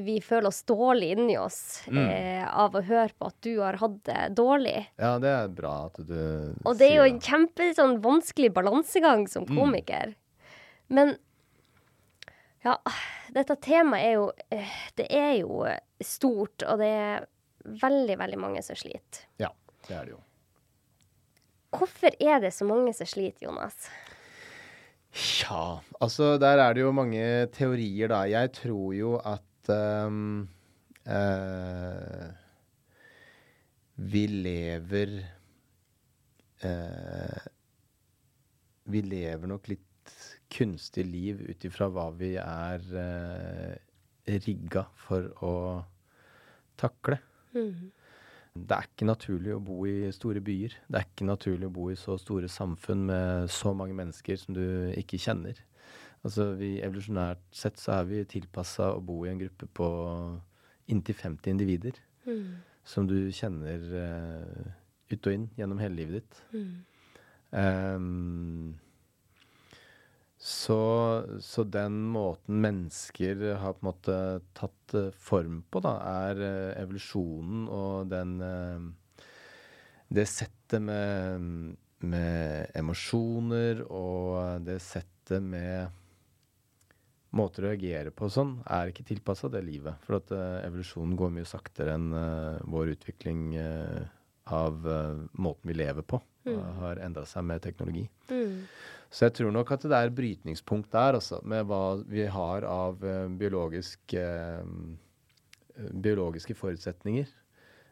[0.05, 2.09] vi føler oss dårlig inni oss Mm.
[2.09, 4.87] eh, av å høre på at du har hatt det dårlig.
[4.97, 8.51] Ja, det er bra at du sier Og det er jo en kjempe sånn, vanskelig
[8.53, 9.57] balansegang som Mm.
[9.57, 10.15] komiker.
[10.89, 11.17] Men
[12.63, 12.77] ja,
[13.33, 15.63] dette temaet er jo eh, Det er jo
[16.01, 17.25] stort, og det er
[17.65, 19.25] veldig, veldig mange som sliter.
[19.39, 19.49] Ja,
[19.87, 20.21] det er det jo.
[21.73, 23.87] Hvorfor er det så mange som sliter, Jonas?
[25.41, 28.23] Ja, altså der er det jo mange teorier, da.
[28.29, 30.47] Jeg tror jo at ehm,
[31.07, 32.27] uh,
[33.95, 35.13] vi lever
[36.65, 37.47] uh,
[38.83, 40.13] Vi lever nok litt
[40.53, 43.73] kunstig liv ut ifra hva vi er uh,
[44.27, 45.53] rigga for å
[46.79, 47.19] takle.
[48.53, 50.75] Det er ikke naturlig å bo i store byer.
[50.85, 54.53] Det er ikke naturlig å bo i så store samfunn med så mange mennesker som
[54.57, 54.65] du
[54.99, 55.57] ikke kjenner.
[56.23, 59.87] Altså, vi, Evolusjonært sett så er vi tilpassa å bo i en gruppe på
[60.91, 61.99] inntil 50 individer.
[62.87, 64.71] Som du kjenner uh,
[65.11, 66.41] ut og inn gjennom hele livet ditt.
[67.53, 68.73] Ehm,
[70.43, 70.79] så,
[71.39, 74.17] så den måten mennesker har på en måte
[74.57, 75.93] tatt eh, form på, da,
[76.27, 79.23] er uh, evolusjonen og den uh,
[80.13, 86.02] Det settet med, med emosjoner og det settet med
[87.33, 89.97] måter å reagere på sånn, er ikke tilpassa det livet.
[90.05, 94.03] For at uh, evolusjonen går mye saktere enn uh, vår utvikling uh,
[94.53, 94.83] av
[95.39, 96.19] måten vi lever på.
[96.43, 98.01] Har endra seg med teknologi.
[99.07, 102.99] Så jeg tror nok at det er brytningspunkt der, altså, med hva vi har av
[103.39, 104.15] biologisk,
[106.03, 107.31] biologiske forutsetninger.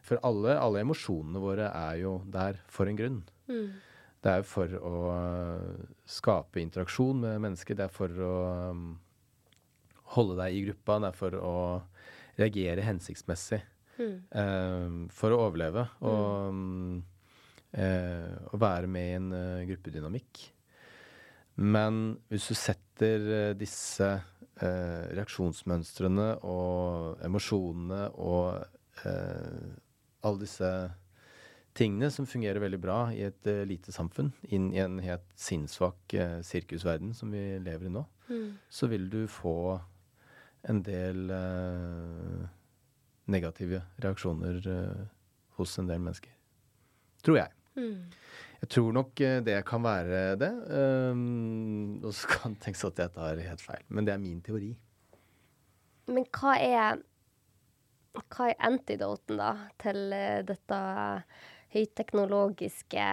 [0.04, 3.22] For alle, alle emosjonene våre er jo der for en grunn.
[3.48, 5.00] Det er jo for å
[6.04, 7.80] skape interaksjon med mennesker.
[7.80, 8.36] Det er for å
[8.76, 8.84] um,
[10.16, 10.98] holde deg i gruppa.
[11.02, 11.56] Det er for å
[12.38, 13.62] reagere hensiktsmessig.
[14.32, 15.86] eh, for å overleve.
[16.08, 17.04] Og, um,
[17.72, 20.42] eh, å være med i en uh, gruppedynamikk.
[21.62, 28.68] Men hvis du setter uh, disse uh, reaksjonsmønstrene og emosjonene og
[29.02, 30.68] alle disse
[31.74, 36.14] tingene som fungerer veldig bra i et lite samfunn, inn i en helt sinnssvak
[36.46, 38.04] sirkusverden som vi lever i nå,
[38.70, 39.80] så vil du få
[40.68, 42.44] en del eh,
[43.32, 45.02] negative reaksjoner eh,
[45.58, 46.32] hos en del mennesker.
[47.22, 47.52] Tror jeg.
[48.62, 50.52] Jeg tror nok eh, det kan være det.
[50.70, 53.86] Um, og så kan det tenkes at jeg tar helt feil.
[53.88, 54.74] Men det er min teori.
[56.10, 57.02] Men hva er
[58.12, 60.78] Hva er antidoten, da, til eh, dette
[61.72, 63.06] høyteknologiske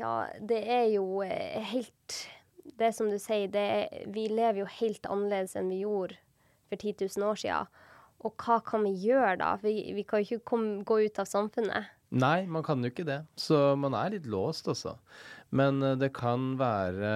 [0.00, 2.16] Ja, det er jo helt
[2.80, 6.18] Det som du sier, er, vi lever jo helt annerledes enn vi gjorde
[6.70, 7.80] for 10 000 år siden.
[8.22, 9.52] Og hva kan vi gjøre da?
[9.62, 11.90] Vi, vi kan jo ikke komme, gå ut av samfunnet.
[12.12, 13.22] Nei, man kan jo ikke det.
[13.40, 14.98] Så man er litt låst, altså.
[15.50, 17.14] Men eh, det kan være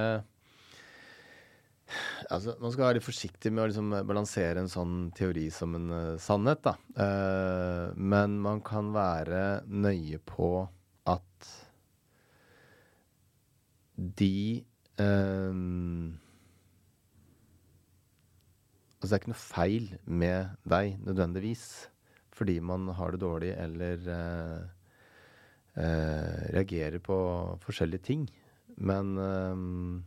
[2.32, 5.92] Altså, Man skal være litt forsiktig med å liksom balansere en sånn teori som en
[5.92, 6.72] uh, sannhet, da.
[6.98, 10.48] Uh, men man kan være nøye på
[11.06, 11.52] at
[13.94, 14.64] de
[14.98, 15.52] eh,
[18.96, 21.66] Altså, det er ikke noe feil med deg nødvendigvis
[22.36, 24.64] fordi man har det dårlig eller uh,
[25.78, 27.16] uh, reagerer på
[27.62, 28.26] forskjellige ting.
[28.76, 30.02] Men um,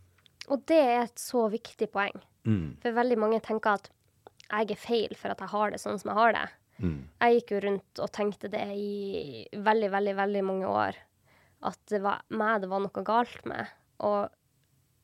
[0.49, 2.13] Og det er et så viktig poeng.
[2.45, 3.89] mm, For veldig mange tenker at
[4.49, 6.45] jeg er feil for at jeg har det sånn som jeg har det.
[6.85, 10.99] mm, Jeg gikk jo rundt og tenkte det i veldig, veldig, veldig mange år.
[11.65, 13.73] At det var meg det var noe galt med.
[14.05, 14.29] Og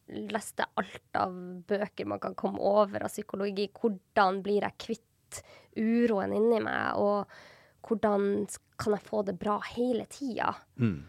[0.08, 1.34] leste alt av
[1.68, 3.68] bøker man kan komme over av psykologi.
[3.74, 5.42] Hvordan blir jeg kvitt
[5.76, 8.46] uroen inni meg, og hvordan
[8.80, 10.54] kan jeg få det bra hele tida?
[10.80, 11.04] mm.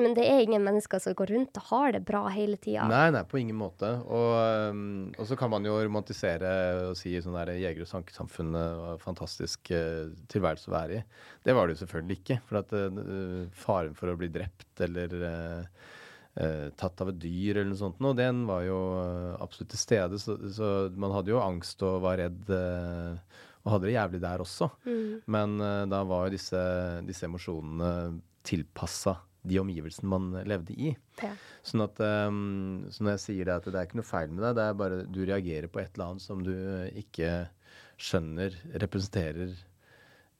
[0.00, 2.86] Men det er ingen mennesker som går rundt og har det bra hele tida.
[2.88, 3.90] Nei, nei, på ingen måte.
[4.08, 6.52] Og, um, og så kan man jo romantisere
[6.88, 11.02] og si sånn der jeger- og sankesamfunnet var fantastisk uh, tilværelse å være i.
[11.44, 12.38] Det var det jo selvfølgelig ikke.
[12.48, 15.92] For at uh, faren for å bli drept eller uh,
[16.32, 20.20] tatt av et dyr eller noe sånt, Og den var jo uh, absolutt til stede.
[20.22, 22.46] Så, så man hadde jo angst og var redd.
[22.48, 23.18] uh,
[23.62, 24.68] og hadde det jævlig der også.
[25.30, 26.62] Men uh, da var jo disse,
[27.06, 30.92] disse emosjonene tilpassa de omgivelsene man levde i.
[31.22, 31.32] Ja.
[31.66, 34.44] Sånn at um, så når jeg sier det at det er ikke noe feil med
[34.46, 36.54] deg, det er bare du reagerer på et eller annet som du
[37.02, 37.32] ikke
[38.02, 39.54] skjønner representerer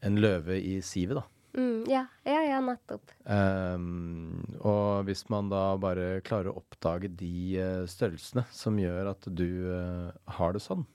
[0.07, 1.27] en løve i sivet, da.
[1.53, 3.13] Mm, ja, ja, ja, nettopp.
[3.29, 9.29] Um, og hvis man da bare klarer å oppdage de uh, størrelsene som gjør at
[9.29, 10.87] du uh, har det sånn,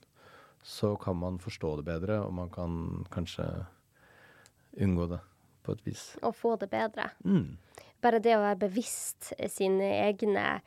[0.65, 3.45] så kan man forstå det bedre, og man kan kanskje
[4.81, 5.21] unngå det
[5.63, 6.09] på et vis.
[6.25, 7.11] Og få det bedre.
[7.23, 7.57] Mm.
[8.01, 10.59] Bare det å være bevisst sine egne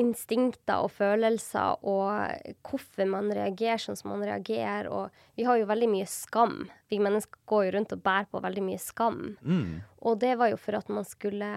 [0.00, 4.88] instinkter og følelser, og hvorfor man reagerer sånn som man reagerer.
[4.90, 6.68] Og vi har jo veldig mye skam.
[6.90, 9.20] Vi mennesker går jo rundt og bærer på veldig mye skam.
[9.44, 9.82] Mm.
[10.02, 11.50] Og det var jo for at man skulle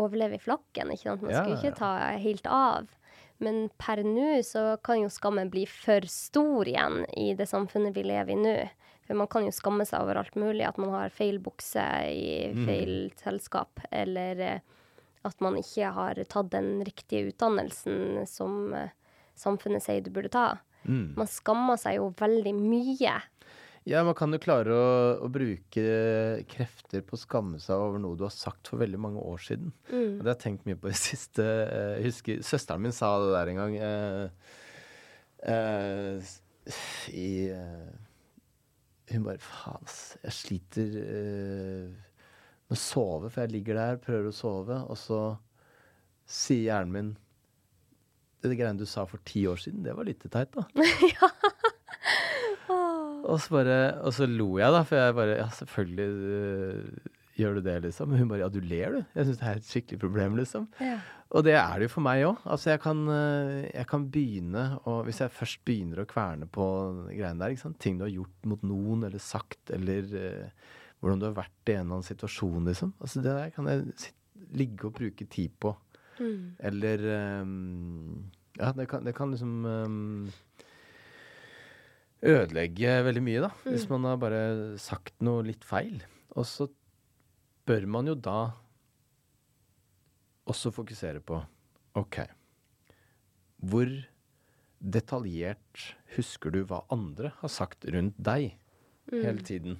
[0.00, 0.90] overleve i flokken.
[0.94, 1.22] ikke sant?
[1.22, 2.88] Man Ja, skulle ikke ta helt av.
[3.42, 8.02] Men per nå så kan jo skammen bli for stor igjen i det samfunnet vi
[8.06, 8.56] lever i nå.
[9.06, 10.64] For man kan jo skamme seg over alt mulig.
[10.66, 12.64] At man har feil bukse i Mm.
[12.66, 13.80] feil selskap.
[13.92, 14.58] Eller eh,
[15.24, 18.90] at man ikke har tatt den riktige utdannelsen som eh,
[19.40, 20.46] samfunnet sier du burde ta.
[20.84, 21.14] Mm.
[21.16, 23.14] Man skammer seg jo veldig mye.
[23.84, 24.84] Ja, man kan jo klare å,
[25.24, 25.82] å bruke
[26.48, 29.74] krefter på å skamme seg over noe du har sagt for veldig mange år siden.
[29.90, 30.14] Mm.
[30.14, 31.44] Og det har jeg tenkt mye på i det siste.
[31.44, 34.24] Eh, Jeg husker søsteren min sa det der en gang eh,
[35.52, 36.32] eh,
[37.12, 37.92] i eh,
[39.12, 39.98] Hun bare Faen, ass.
[40.24, 41.90] Jeg sliter eh,
[42.74, 45.20] med å sove, for jeg ligger der, prøver å sove, og så
[46.26, 47.12] sier hjernen min
[48.44, 50.66] Det greiene du sa for ti år siden, det var litt teit, da.
[53.24, 57.54] Og så bare, og så lo jeg, da, for jeg bare Ja, selvfølgelig øh, gjør
[57.56, 58.10] du det, liksom.
[58.10, 58.98] Men hun bare Ja, du ler, du.
[59.16, 60.66] Jeg syns det er et skikkelig problem, liksom.
[60.76, 60.98] Ja.
[61.32, 62.44] Og det er det jo for meg òg.
[62.44, 66.66] Altså, jeg kan, øh, jeg kan begynne å Hvis jeg først begynner å kverne på
[67.08, 67.80] greiene der, ikke sant.
[67.80, 70.68] Ting du har gjort mot noen, eller sagt, eller øh,
[71.04, 72.94] hvordan du har vært i en eller annen situasjon, liksom.
[72.96, 74.20] Altså, det der kan jeg sitte,
[74.54, 75.74] ligge og bruke tid på.
[76.16, 76.56] Mm.
[76.70, 77.04] Eller
[77.42, 80.30] um, Ja, det kan, det kan liksom um,
[82.24, 83.50] ødelegge veldig mye, da.
[83.66, 84.42] Hvis man har bare
[84.80, 86.00] sagt noe litt feil.
[86.38, 86.68] Og så
[87.68, 88.38] bør man jo da
[90.48, 91.40] også fokusere på
[92.00, 92.20] OK.
[93.64, 93.90] Hvor
[94.84, 98.54] detaljert husker du hva andre har sagt rundt deg
[99.12, 99.78] hele tiden?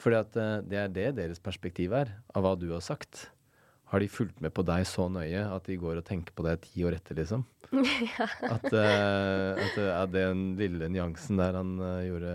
[0.00, 3.28] Fordi at eh, det er det deres perspektiv er, av hva du har sagt.
[3.92, 6.58] Har de fulgt med på deg så nøye at de går og tenker på deg
[6.64, 7.44] ti år etter, liksom?
[8.46, 12.34] At, uh, at uh, ja, den lille nyansen der han uh, gjorde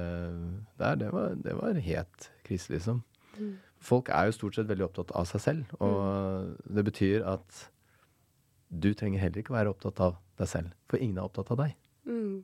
[0.75, 2.99] der, det var, det var helt krise, liksom.
[3.81, 7.61] Folk er jo stort sett veldig opptatt av seg selv, og det betyr at
[8.69, 11.79] du trenger heller ikke være opptatt av deg selv, for ingen er opptatt av deg.
[12.11, 12.43] Mm.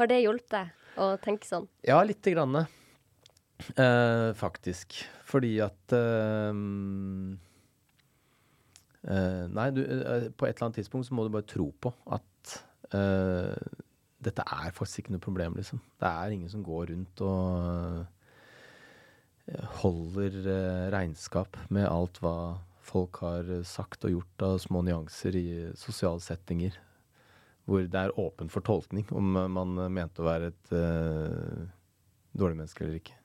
[0.00, 1.68] Har det hjulpet deg å tenke sånn?
[1.86, 2.64] Ja, lite grann.
[3.72, 4.98] Eh, faktisk.
[5.24, 6.50] Fordi at eh,
[9.08, 11.92] eh, Nei, du, eh, på et eller annet tidspunkt så må du bare tro på
[12.12, 12.58] at
[12.94, 13.80] eh,
[14.24, 15.80] dette er faktisk ikke noe problem, liksom.
[16.00, 18.04] Det er ingen som går rundt og
[19.82, 20.38] holder
[20.94, 26.78] regnskap med alt hva folk har sagt og gjort av små nyanser i sosiale settinger.
[27.68, 31.68] Hvor det er åpen for tolkning om man mente å være et uh,
[32.32, 33.18] dårlig menneske eller ikke.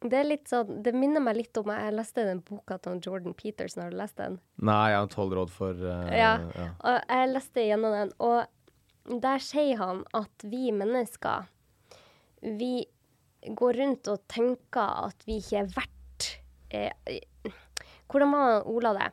[0.00, 3.34] Det er litt sånn, det minner meg litt om Jeg leste den boka til Jordan
[3.34, 3.82] Peterson.
[3.82, 4.36] Har du lest den?
[4.62, 6.36] Nei, jeg har tolv råd for uh, Ja.
[6.54, 6.68] ja.
[6.86, 11.48] Og jeg leste gjennom den, og der sier han at vi mennesker
[12.44, 12.84] Vi
[13.56, 16.26] går rundt og tenker at vi ikke er verdt
[16.70, 17.22] eh,
[18.08, 19.08] Hvordan var det Ola det?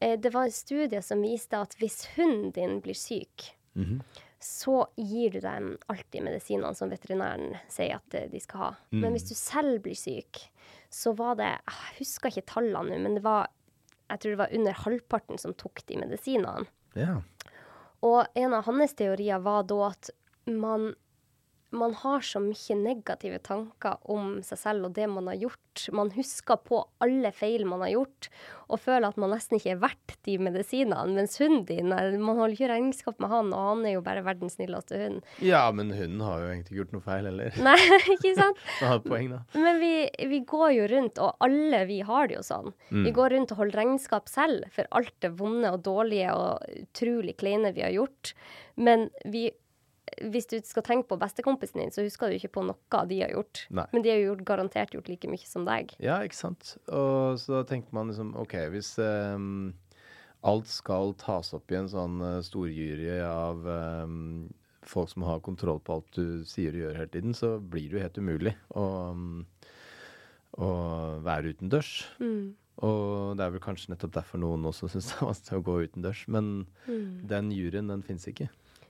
[0.00, 4.00] Eh, det var en studie som viste at hvis hunden din blir syk, Mhm.
[4.38, 8.68] Så gir du dem alltid medisinene som veterinæren sier at eh, de skal ha.
[8.94, 10.44] Men hvis du selv blir syk,
[10.94, 13.48] så var det ah, Jeg husker ikke tallene nå, men det var
[14.08, 16.68] jeg tror det var under halvparten som tok de medisinene.
[16.96, 17.20] ja.
[18.06, 20.10] Og en av hans teorier var da at
[20.46, 20.92] man,
[21.70, 25.64] man har så mye negative tanker om seg selv og det man har gjort.
[25.94, 28.28] Man husker på alle feil man har gjort,
[28.72, 31.14] og føler at man nesten ikke er verdt de medisinene.
[31.14, 34.56] Mens hunden din, man holder ikke regnskap med han, og han er jo bare verdens
[34.58, 35.20] snilleste hund.
[35.44, 37.60] ja, men hunden har jo egentlig ikke gjort noe feil heller.
[37.68, 37.76] Nei,
[38.16, 38.64] ikke sant?
[39.08, 39.30] Poeng.
[39.54, 39.92] Men vi,
[40.32, 42.74] vi går jo rundt, og alle vi har det jo sånn.
[42.90, 47.36] Vi går rundt og holder regnskap selv for alt det vonde og dårlige og utrolig
[47.38, 48.34] kleine vi har gjort.
[48.78, 49.48] Men vi,
[50.32, 53.34] hvis du skal tenke på bestekompisen din, så husker du ikke på noe de har
[53.34, 53.64] gjort.
[53.74, 53.86] Nei.
[53.94, 55.94] Men de har jo gjort, garantert gjort like mye som deg.
[56.02, 56.76] Ja, ikke sant.
[56.86, 59.72] Og så da tenker man liksom OK, hvis um,
[60.46, 64.46] alt skal tas opp i en sånn uh, storjury av um,
[64.88, 67.98] folk som har kontroll på alt du sier og gjør hele tiden, så blir det
[67.98, 69.44] jo helt umulig å, um,
[70.58, 70.70] å
[71.26, 71.92] være utendørs.
[72.22, 72.56] Mm.
[72.86, 75.76] Og det er vel kanskje nettopp derfor noen også syns det er vanskelig å gå
[75.88, 76.24] utendørs.
[76.30, 76.52] Men
[76.86, 78.48] den juryen, den fins ikke.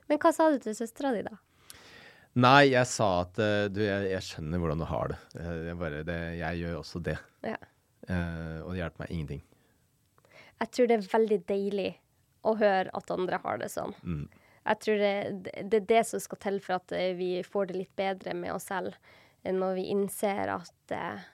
[0.09, 1.37] Men hva sa du til søstera di, da?
[2.39, 5.21] Nei, jeg sa at eh, du, jeg, jeg skjønner hvordan du har det.
[5.35, 7.17] Jeg, jeg bare, det, jeg gjør også det.
[7.47, 7.59] Ja.
[8.09, 9.41] Uh, og det hjelper meg ingenting.
[10.59, 11.89] Jeg tror det er veldig deilig
[12.47, 13.95] å høre at andre har det sånn.
[14.03, 14.27] Mm.
[14.69, 15.15] Jeg tror det,
[15.71, 18.53] det er det som skal til for at eh, vi får det litt bedre med
[18.53, 18.97] oss selv,
[19.43, 21.29] eh, når vi innser at uh,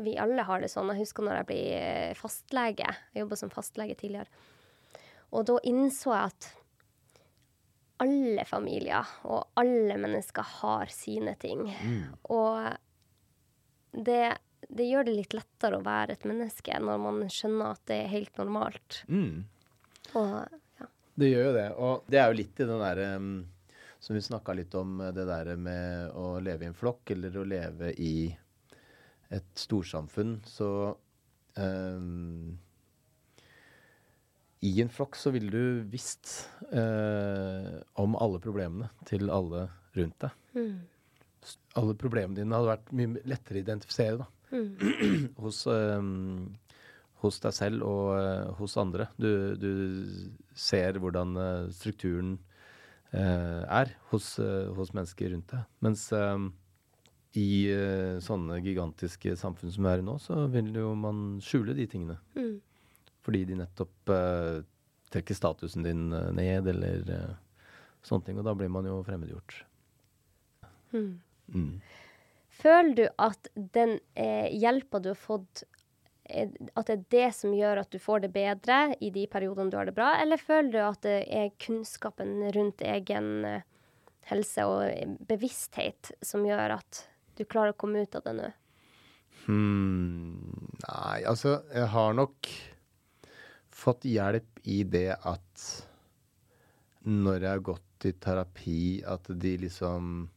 [0.00, 0.92] vi alle har det sånn.
[0.94, 2.88] Jeg husker når jeg ble eh, fastlege.
[3.12, 4.30] Jeg jobba som fastlege tidligere.
[5.36, 6.48] Og da innså jeg at
[8.00, 11.66] alle familier og alle mennesker har sine ting.
[12.32, 12.70] Og
[13.92, 14.24] det,
[14.68, 18.12] det gjør det litt lettere å være et menneske når man skjønner at det er
[18.14, 19.02] helt normalt.
[19.08, 19.44] Mm.
[20.14, 20.36] Og
[20.80, 20.90] ja.
[21.20, 21.68] Det gjør jo det.
[21.76, 23.32] Og det er jo litt i den derre um,
[24.00, 27.36] som vi snakka litt om, eh, det der med å leve i en flokk, eller
[27.36, 28.14] å leve i
[29.30, 30.70] et storsamfunn, så
[31.54, 32.56] um,
[34.60, 36.30] I en flokk så ville du visst
[36.68, 40.34] eh, om alle problemene til alle rundt deg.
[40.52, 40.74] Mm.
[41.80, 44.28] Alle problemene dine hadde vært mye lettere å identifisere da.
[44.52, 44.68] Mm.
[45.42, 46.04] hos, eh,
[47.24, 49.08] hos deg selv og eh, hos andre.
[49.16, 49.70] Du, du
[50.52, 52.36] ser hvordan eh, strukturen
[53.16, 55.68] eh, er hos, eh, hos mennesker rundt deg.
[55.86, 56.10] Mens
[57.38, 57.50] i
[58.26, 62.16] sånne gigantiske samfunn som vi er i nå, så vil jo man skjule de tingene.
[62.34, 62.56] Mm.
[63.24, 64.60] Fordi de nettopp uh,
[65.12, 67.32] trekker statusen din eh, ned, eller uh,
[68.06, 68.38] sånne ting.
[68.40, 69.56] Og da blir man jo fremmedgjort.
[70.94, 71.18] Mm.
[71.50, 71.74] Mm.
[72.60, 75.64] Føler du at den eh, hjelpa du har fått,
[76.30, 79.78] at det er det som gjør at du får det bedre i de periodene du
[79.80, 83.46] har det bra, eller føler du at det er kunnskapen rundt egen
[84.30, 87.04] helse og bevissthet som gjør at
[87.38, 88.50] du klarer å komme ut av det nå?
[89.46, 92.50] Hmm, nei, altså jeg har nok
[93.80, 95.68] fått hjelp i det at
[97.08, 100.28] når jeg har gått i terapi, at de liksom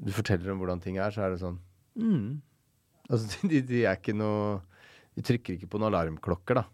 [0.00, 1.58] Du forteller om hvordan ting er, så er det sånn
[2.00, 2.40] mm.
[3.10, 4.60] Altså de, de er ikke noe
[5.16, 6.64] De trykker ikke på noen alarmklokker, da.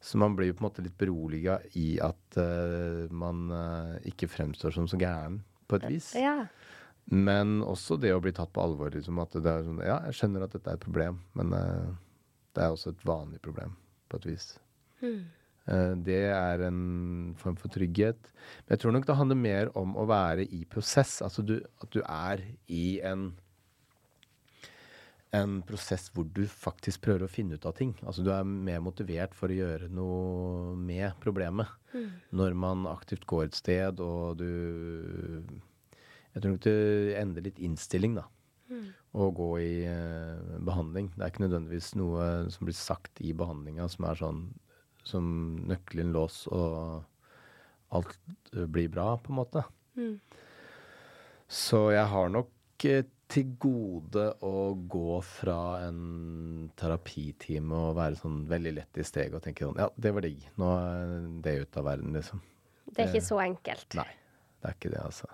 [0.00, 4.30] Så man blir jo på en måte litt beroliga i at uh, man uh, ikke
[4.32, 6.08] fremstår som så gæren, på et vis.
[6.16, 6.46] Ja.
[7.12, 8.88] Men også det å bli tatt på alvor.
[8.96, 11.92] Liksom, at det er sånn, ja, jeg skjønner at dette er et problem, men uh,
[12.56, 13.76] det er også et vanlig problem,
[14.08, 14.48] på et vis.
[15.02, 15.20] Mm.
[15.70, 16.80] Eh, det er en
[17.40, 18.32] form for trygghet.
[18.64, 21.20] Men jeg tror nok det handler mer om å være i prosess.
[21.26, 23.30] Altså du, at du er i en
[25.36, 27.92] en prosess hvor du faktisk prøver å finne ut av ting.
[28.02, 31.70] Altså du er mer motivert for å gjøre noe med problemet.
[32.34, 35.42] Når man aktivt går et sted og du
[36.30, 38.26] Jeg tror nok det endrer litt innstilling, da.
[39.10, 41.08] Å gå i eh, behandling.
[41.16, 44.44] Det er ikke nødvendigvis noe som blir sagt i behandlinga som er sånn
[45.10, 45.30] som
[45.68, 47.06] nøkkelen lås og
[47.96, 48.18] alt
[48.54, 49.64] eh, blir bra, på en måte.
[49.98, 50.18] Mm.
[51.50, 58.40] Så jeg har nok eh, til gode å gå fra en terapitime og være sånn
[58.50, 60.42] veldig lett i steget og tenke sånn Ja, det var digg.
[60.58, 61.12] Nå er
[61.44, 62.42] det ute av verden, liksom.
[62.90, 63.94] Det er ikke så enkelt.
[63.98, 64.08] Nei,
[64.58, 65.30] det er ikke det, altså.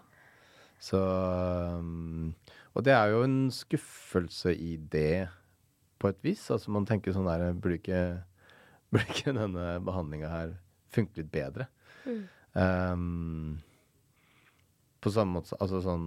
[0.82, 1.00] Så
[2.76, 5.28] Og det er jo en skuffelse i det,
[5.96, 6.42] på et vis.
[6.52, 8.00] Altså man tenker sånn der Burde ikke,
[8.92, 10.54] burde ikke denne behandlinga her
[10.94, 11.66] funke litt bedre?
[12.56, 13.58] Um,
[15.02, 16.06] på samme måte Altså sånn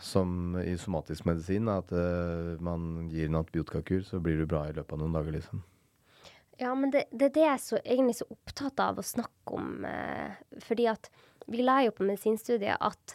[0.00, 4.72] som i somatisk medisin, at uh, man gir en antibiotikakur, så blir du bra i
[4.72, 5.60] løpet av noen dager, liksom.
[6.56, 9.58] Ja, men det, det er det jeg er så, egentlig så opptatt av å snakke
[9.58, 9.84] om.
[9.84, 11.10] Eh, fordi at
[11.52, 13.14] vi lærer jo på medisinstudiet at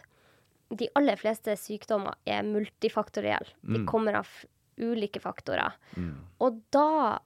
[0.78, 3.50] de aller fleste sykdommer er multifaktorielle.
[3.66, 3.86] De Mm.
[3.90, 4.30] kommer av
[4.78, 5.74] ulike faktorer.
[5.98, 6.14] Mm.
[6.42, 7.18] Og da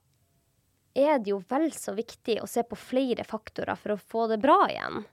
[1.01, 4.41] er det jo vel så viktig å se på flere faktorer for å få det
[4.43, 5.05] bra igjen.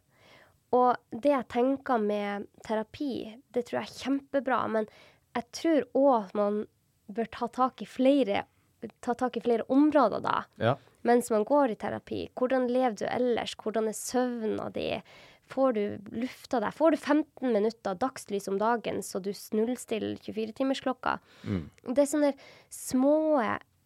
[0.76, 3.12] Og det jeg tenker med terapi,
[3.56, 4.90] det tror jeg er kjempebra, men
[5.38, 6.66] jeg tror òg man
[7.08, 8.44] bør ta tak i flere,
[9.02, 10.76] ta tak i flere områder da Ja.
[11.08, 12.30] mens man går i terapi.
[12.36, 13.56] Hvordan lever du ellers?
[13.56, 15.02] Hvordan er søvna di?
[15.48, 16.74] Får du lufta deg?
[16.76, 21.20] Får du 15 minutter dagslys om dagen, så du snullstiller 24-timersklokka?
[21.48, 21.70] Mm.
[21.94, 22.34] Det er sånne
[22.70, 23.38] små,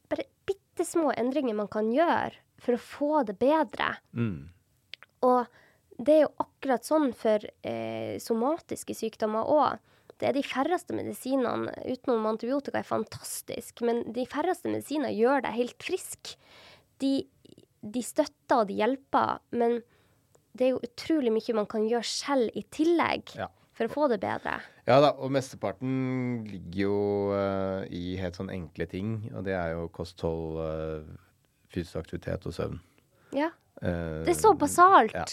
[0.09, 3.95] bare bitte små endringer man kan gjøre for å få det bedre.
[4.13, 4.51] Mm.
[5.27, 9.81] Og det er jo akkurat sånn for eh, somatiske sykdommer òg.
[10.21, 15.57] Det er de færreste medisinene, utenom antibiotika, er fantastisk, men de færreste medisiner gjør deg
[15.57, 16.35] helt frisk.
[17.01, 17.15] De,
[17.81, 19.79] de støtter og de hjelper, men
[20.53, 23.47] det er jo utrolig mye man kan gjøre selv i tillegg Ja.
[23.81, 24.59] For å få det bedre.
[24.85, 26.97] Ja da, og mesteparten ligger jo
[27.33, 32.53] uh, i helt sånn enkle ting, og det er jo kosthold, uh, fysisk aktivitet og
[32.55, 32.77] søvn.
[33.33, 33.49] Ja.
[33.81, 35.15] Uh, Det er så basalt.
[35.17, 35.25] Ja.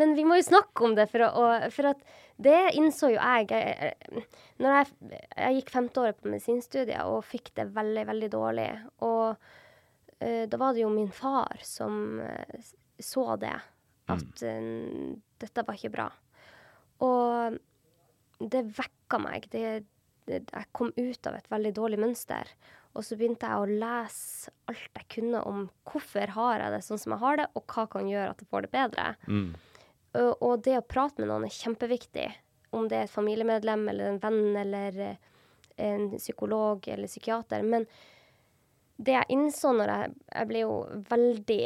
[0.00, 2.00] Men vi må jo snakke om det, for, å, for at
[2.42, 4.22] det innså jo jeg jeg-
[4.62, 8.70] Når jeg, jeg gikk femteåret på medisinstudiet og fikk det veldig, veldig dårlig.
[9.04, 12.62] Og uh, da var det jo min far som eh,
[12.98, 13.52] så det.
[14.08, 15.12] At uh,
[15.44, 16.08] dette var ikke bra.
[17.04, 17.58] Og
[18.50, 19.48] det vekka meg.
[19.52, 19.82] Det,
[20.28, 22.50] det, jeg kom ut av et veldig dårlig mønster.
[22.92, 27.00] Og så begynte jeg å lese alt jeg kunne om hvorfor har jeg det sånn
[27.00, 29.06] som jeg har det, og hva kan gjøre at jeg får det bedre.
[29.28, 29.50] Mm.
[30.20, 32.28] Og, og det å prate med noen er kjempeviktig.
[32.76, 35.30] Om det er et familiemedlem eller en venn eller eh,
[35.80, 37.64] en psykolog eller psykiater.
[37.64, 37.88] Men
[39.02, 40.74] det jeg innså når jeg Jeg ble jo
[41.08, 41.62] veldig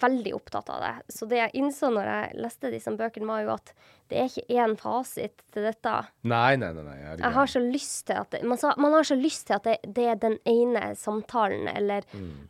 [0.00, 0.92] Veldig opptatt av det.
[1.14, 3.72] Så det jeg innså når jeg leste disse bøkene, var jo at
[4.10, 5.92] det er ikke én fasit til dette.
[6.28, 6.84] Nei, nei, nei.
[6.86, 9.46] nei jeg Jeg har så lyst til at det, man, sa, man har så lyst
[9.48, 12.06] til at det, det er den ene samtalen eller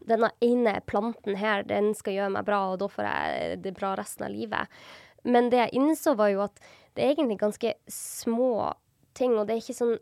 [0.09, 3.95] denne ene planten her, den skal gjøre meg bra, og da får jeg det bra
[4.01, 4.85] resten av livet.
[5.25, 6.61] Men det jeg innså, var jo at
[6.95, 8.73] det er egentlig ganske små
[9.19, 9.97] ting, og det er ikke sånn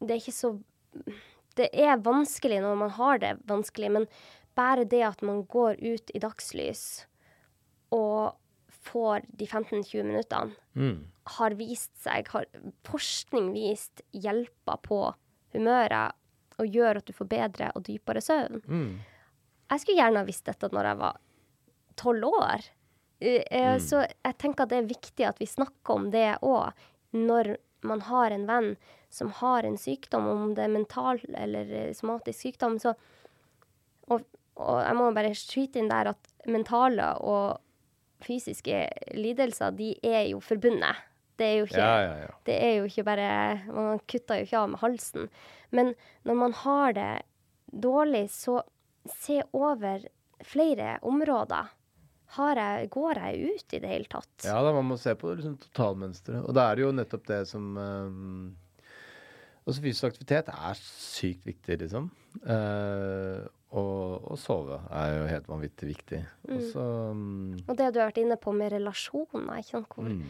[0.00, 0.52] Det er ikke så
[1.58, 4.06] Det er vanskelig når man har det vanskelig, men
[4.58, 6.84] bare det at man går ut i dagslys
[7.94, 8.34] og
[8.88, 10.98] får de 15-20 minuttene Mm.
[11.38, 12.44] har vist seg, har
[12.86, 15.00] forskning vist, hjelper på
[15.54, 16.14] humøret
[16.58, 18.62] og gjør at du får bedre og dypere søvn.
[18.66, 18.92] Mm.
[19.70, 21.18] Jeg skulle gjerne ha visst dette når jeg var
[21.98, 22.68] tolv år.
[23.20, 26.72] Eh, eh, Så jeg tenker at det er viktig at vi snakker om det òg,
[27.12, 28.76] når man har en venn
[29.10, 32.78] som har en sykdom, om det er mental eller eh, somatisk sykdom.
[32.78, 32.94] Så,
[34.58, 37.60] og, jeg må bare skyte inn der at mentale og
[38.24, 38.82] fysiske
[39.14, 41.04] lidelser, de er jo forbundet.
[41.38, 42.30] Det er jo ikke Ja, ja, ja.
[42.48, 43.26] det er jo ikke bare
[43.70, 45.28] Man kutter jo ikke av med halsen.
[45.70, 45.92] Men
[46.26, 47.12] når man har det
[47.70, 48.62] dårlig, så
[49.06, 50.02] se over
[50.42, 51.70] flere områder.
[52.36, 54.32] Har jeg, går jeg ut i det hele tatt?
[54.44, 56.42] Ja da, man må se på liksom, totalmønsteret.
[56.42, 58.56] Og da er det jo nettopp det som um,
[59.68, 62.06] Altså fysisk aktivitet er sykt viktig, liksom.
[62.40, 63.44] Uh,
[63.76, 66.20] og, og sove er jo helt vanvittig viktig.
[66.46, 69.90] Og Også, um, Og det du har vært inne på med relasjoner, ikke sant?
[69.92, 70.22] Hvor, mm,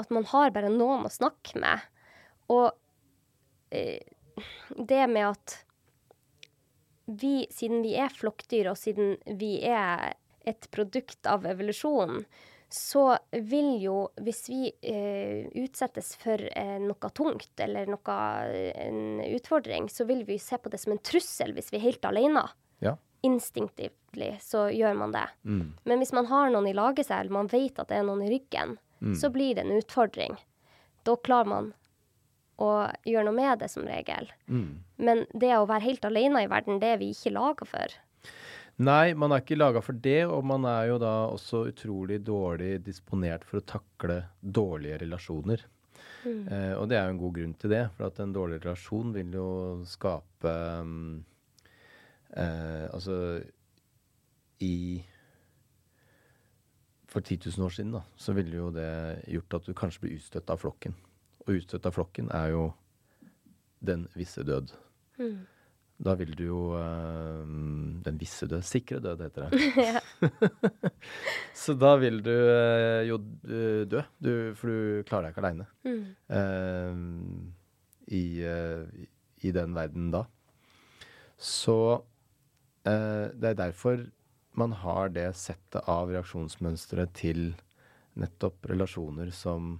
[0.00, 1.84] at man har bare noen å snakke med.
[2.54, 4.46] Og uh,
[4.78, 5.58] det med at
[7.12, 10.14] vi, siden vi er flokkdyr, og siden vi er
[10.48, 12.24] et produkt av evolusjonen,
[12.72, 18.16] så vil jo, hvis vi eh, utsettes for eh, noe tungt eller noe,
[18.80, 22.08] en utfordring, så vil vi se på det som en trussel hvis vi er helt
[22.08, 22.46] alene.
[22.80, 22.96] Ja.
[23.22, 23.98] Instinktivt
[24.44, 25.26] så gjør man det.
[25.44, 25.68] Mm.
[25.88, 28.24] Men hvis man har noen i laget seg, eller man vet at det er noen
[28.26, 29.16] i ryggen, Mm.
[29.18, 30.36] så blir det en utfordring.
[31.02, 31.72] Da klarer man
[32.62, 32.68] å
[33.02, 34.28] gjøre noe med det, som regel.
[34.46, 34.76] Mm.
[35.02, 37.96] Men det å være helt alene i verden, det er vi ikke laga for.
[38.82, 42.78] Nei, man er ikke laga for det, og man er jo da også utrolig dårlig
[42.86, 45.62] disponert for å takle dårlige relasjoner.
[46.24, 49.14] Eh, og det er jo en god grunn til det, for at en dårlig relasjon
[49.14, 49.46] vil jo
[49.90, 50.52] skape
[50.82, 51.24] um,
[52.30, 53.16] eh, Altså
[54.62, 55.02] i
[57.10, 58.90] For 10 000 år siden, da, så ville jo det
[59.28, 60.94] gjort at du kanskje blir utstøtt av flokken.
[61.44, 62.62] Og utstøtt av flokken er jo
[63.84, 64.72] den visse død.
[66.02, 67.42] Da vil du jo eh,
[68.02, 68.64] Den visse død.
[68.66, 70.02] Sikre død, heter det.
[71.62, 75.66] Så da vil du eh, jo eh, dø, du, for du klarer deg ikke aleine
[75.86, 76.02] mm.
[76.34, 76.96] uh,
[78.12, 79.08] i-
[79.42, 80.24] i den verden da.
[81.42, 84.04] Så uh, det er derfor
[84.58, 87.52] man har det settet av reaksjonsmønstre til
[88.20, 89.78] nettopp relasjoner som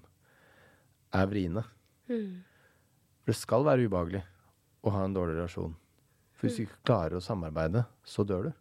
[1.14, 1.62] er vriene.
[2.08, 4.22] For det skal være ubehagelig
[4.82, 5.74] å ha en dårlig relasjon.
[6.42, 8.52] For hvis du ikke klarer å samarbeide, så dør du.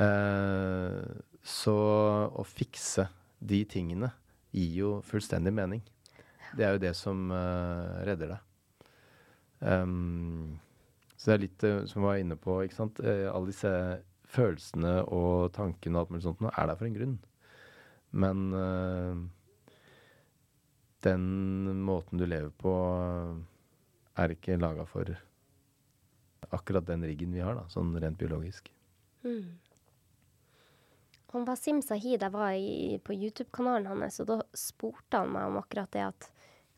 [0.00, 1.02] Eh,
[1.44, 1.74] så
[2.32, 3.04] å fikse
[3.44, 4.08] de tingene
[4.56, 5.82] gir jo fullstendig mening.
[6.56, 8.88] Det er jo det som eh, redder deg.
[9.60, 10.56] Um,
[11.12, 13.04] så det er litt eh, som jeg var inne på, ikke sant.
[13.04, 13.74] Eh, alle disse
[14.32, 17.18] følelsene og tankene og alt mulig sånt nå er der for en grunn.
[18.14, 18.46] Men
[21.04, 21.24] den
[21.84, 22.72] måten du lever på,
[24.22, 25.10] er ikke laga for
[26.56, 28.70] akkurat den riggen vi har, da, sånn rent biologisk.
[31.34, 35.58] Han Wasim Sahid, jeg var i, på YouTube-kanalen hans, og da spurte han meg om
[35.58, 36.28] akkurat det at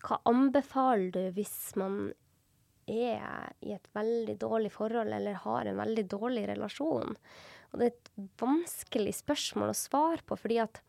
[0.06, 1.98] hva anbefaler du hvis man
[2.86, 7.16] er i et veldig dårlig forhold eller har en veldig dårlig relasjon?
[7.72, 8.10] Og det er et
[8.40, 10.80] vanskelig spørsmål å svare på, fordi at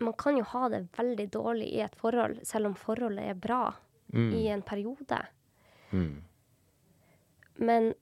[0.00, 3.64] man kan jo ha det veldig dårlig i et forhold, selv om forholdet er bra
[4.14, 5.18] i en periode.
[5.90, 6.22] Mm.
[7.58, 7.92] Men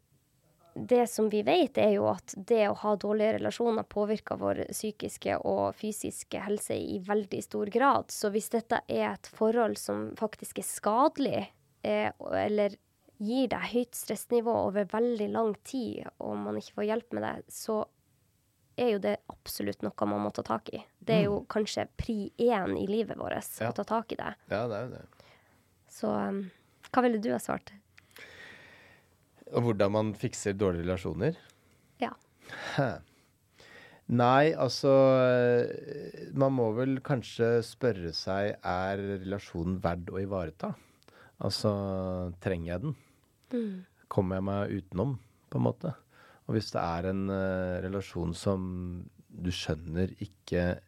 [0.76, 5.38] det som vi vet, er jo at det å ha dårlige relasjoner påvirker vår psykiske
[5.48, 8.10] og fysiske helse i veldig stor grad.
[8.12, 11.46] Så hvis dette er et forhold som faktisk er skadelig,
[11.82, 12.10] eh,
[12.42, 12.76] eller
[13.16, 17.34] gir deg høyt stressnivå over veldig lang tid, og man ikke får hjelp med det,
[17.48, 17.78] så
[18.76, 20.82] er jo det absolutt noe man må ta tak i.
[21.00, 23.70] Det er jo kanskje pri én i livet vårt Ja.
[23.70, 24.34] å ta tak i det.
[24.52, 25.04] Ja, det er jo det.
[25.88, 26.42] Så um,
[26.92, 27.72] hva ville du ha svart?
[29.54, 31.36] Og hvordan man fikser dårlige relasjoner?
[32.02, 32.10] Ja.
[32.76, 32.88] Hæ.
[34.06, 40.70] Nei, altså eh, Man må vel kanskje spørre seg er relasjonen verd å ivareta?
[41.42, 41.72] Altså,
[42.40, 42.94] trenger jeg den?
[44.08, 45.16] Kommer jeg meg utenom,
[45.50, 45.92] på en måte?
[46.46, 48.62] Og hvis det er en uh, relasjon som
[49.26, 50.78] du skjønner ikke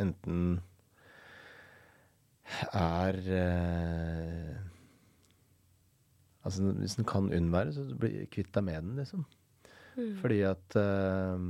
[0.00, 0.60] enten
[2.72, 4.71] er eh,
[6.42, 9.26] Altså, hvis den kan unnvære, så bli kvitt deg med den, liksom.
[10.22, 11.44] Fordi at eh,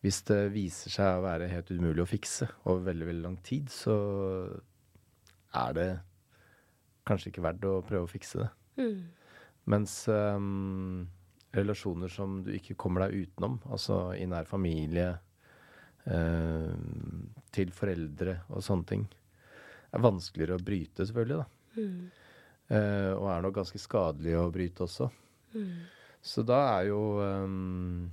[0.00, 3.68] hvis det viser seg å være helt umulig å fikse over veldig, veldig lang tid,
[3.72, 3.96] så
[5.60, 5.90] er det
[7.08, 8.50] kanskje ikke verdt å prøve å fikse det.
[8.80, 9.00] Mm.
[9.70, 11.04] Mens um,
[11.56, 15.12] relasjoner som du ikke kommer deg utenom, altså i nær familie,
[16.08, 16.72] uh,
[17.52, 19.04] til foreldre og sånne ting,
[19.90, 21.80] er vanskeligere å bryte, selvfølgelig, da.
[22.70, 25.08] Eh, og er nok ganske skadelig å bryte også.
[26.22, 28.04] Så da er jo um,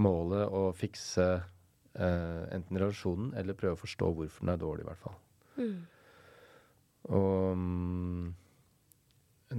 [0.00, 4.88] målet å fikse uh, enten relasjonen eller prøve å forstå hvorfor den er dårlig, i
[4.88, 5.18] hvert fall.
[7.10, 8.30] Og um,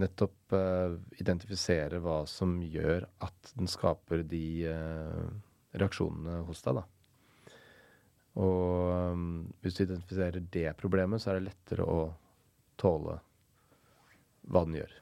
[0.01, 4.73] nettopp uh, identifisere hva som gjør at den skaper de
[5.75, 6.87] reaksjonene hos deg, da.
[8.41, 9.29] Og um,
[9.61, 12.01] hvis du identifiserer det problemet, så er det lettere å
[12.79, 13.19] tåle
[14.49, 14.97] hva den gjør.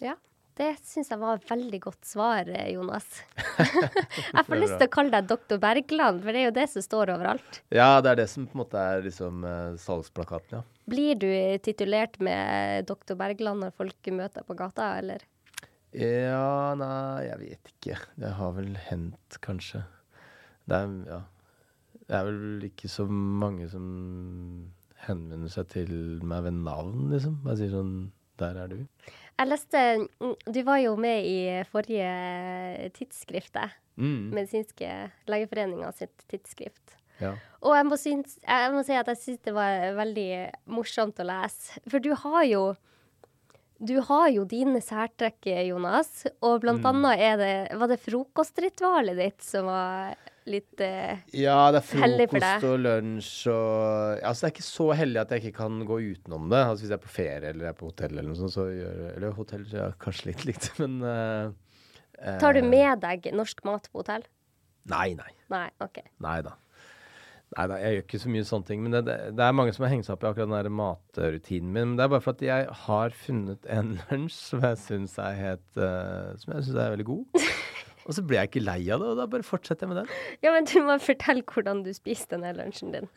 [0.00, 0.16] Ja.
[0.60, 3.06] Det syns jeg var et veldig godt svar, eh, Jonas.
[4.34, 6.84] jeg får lyst til å kalle deg doktor Bergland, for det er jo det som
[6.84, 7.60] står overalt.
[7.72, 10.62] Ja, det er det som på en måte er liksom eh, salgsplakaten, ja.
[10.90, 11.30] Blir du
[11.62, 15.22] titulert med doktor Bergland når folk møter deg på gata, eller?
[15.94, 17.96] Ja, nei, jeg vet ikke.
[18.20, 19.84] Det har vel hendt, kanskje.
[20.68, 21.20] Det er, ja.
[22.10, 23.86] Det er vel ikke så mange som
[25.06, 25.92] henvender seg til
[26.26, 27.40] meg ved navn, liksom.
[27.50, 27.94] Jeg sier sånn
[28.40, 28.78] Der er du.
[29.40, 31.38] Jeg leste mm, Du var jo med i
[31.70, 33.76] forrige tidsskriftet.
[34.00, 34.30] Mm.
[34.36, 34.90] Medisinske
[35.28, 36.96] Legeforeninga sitt tidsskrift.
[37.20, 37.34] Ja.
[37.60, 40.30] Og jeg må, synes, jeg må si at jeg syns det var veldig
[40.72, 41.82] morsomt å lese.
[41.88, 42.62] For du har jo
[43.80, 46.26] du har jo dine særtrekk, Jonas.
[46.44, 50.18] Og blant annet er det Var det frokostritualet ditt som var
[50.52, 55.20] litt uh, ja, det er frokost og lunsj og Altså, det er ikke så heldig
[55.22, 56.62] at jeg ikke kan gå utenom det.
[56.64, 59.02] Altså, hvis jeg er på ferie eller er på hotell eller noe sånt, så gjør
[59.14, 61.52] Eller hotell ja, kanskje litt likt, men uh,
[62.40, 64.26] Tar du eh, med deg norsk mat på hotell?
[64.90, 65.30] Nei, nei.
[65.52, 66.02] Nei, OK.
[66.24, 66.56] Nei da.
[67.50, 68.82] Nei da, jeg gjør ikke så mye sånne ting.
[68.84, 70.70] Men det, det, det er mange som har hengt seg opp i akkurat den der
[70.80, 71.92] matrutinen min.
[71.92, 75.38] Men det er bare for at jeg har funnet en lunsj som jeg syns er
[75.40, 77.48] helt uh, Som jeg syns er veldig god.
[78.08, 80.12] Og så ble jeg ikke lei av det, og da bare fortsetter jeg med den.
[80.44, 83.08] Ja, men du må fortelle hvordan du spiste denne lunsjen din.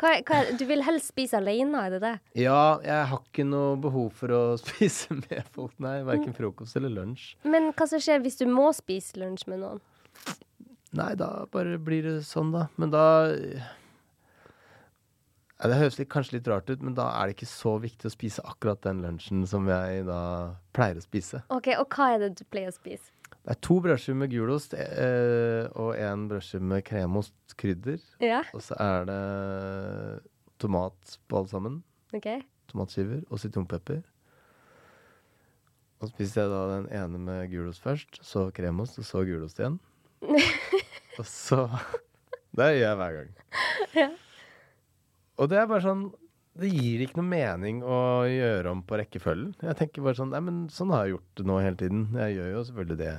[0.00, 2.14] Hva, hva, du vil helst spise alene, er det det?
[2.44, 5.98] Ja, jeg har ikke noe behov for å spise med folk, nei.
[6.08, 7.34] Verken frokost eller lunsj.
[7.48, 9.84] Men hva som skjer hvis du må spise lunsj med noen?
[10.96, 12.66] Nei, da bare blir det sånn, da.
[12.80, 13.04] Men da
[15.60, 18.08] ja, Det høres litt, kanskje litt rart ut, men da er det ikke så viktig
[18.08, 20.20] å spise akkurat den lunsjen som jeg da
[20.76, 21.44] pleier å spise.
[21.52, 23.12] Ok, Og hva er det du pleier å spise?
[23.40, 28.00] Det er to brødskiver med gulost eh, og en brødskive med kremost krydder.
[28.20, 29.20] Ja, Og så er det
[30.60, 31.82] tomat på alt sammen.
[32.12, 32.42] Okay.
[32.68, 34.02] Tomatskiver og sitronpepper.
[36.00, 39.58] Og så spiser jeg da den ene med gulost først, så kremost, og så gulost
[39.60, 39.80] igjen.
[41.18, 41.64] og så
[42.56, 43.28] Det gjør jeg hver gang.
[43.94, 44.08] Ja.
[45.40, 46.08] Og det er bare sånn
[46.58, 49.52] Det gir ikke noe mening å gjøre om på rekkefølgen.
[49.62, 52.02] Jeg tenker bare sånn Nei, men sånn har jeg gjort det nå hele tiden.
[52.18, 53.12] Jeg gjør jo selvfølgelig det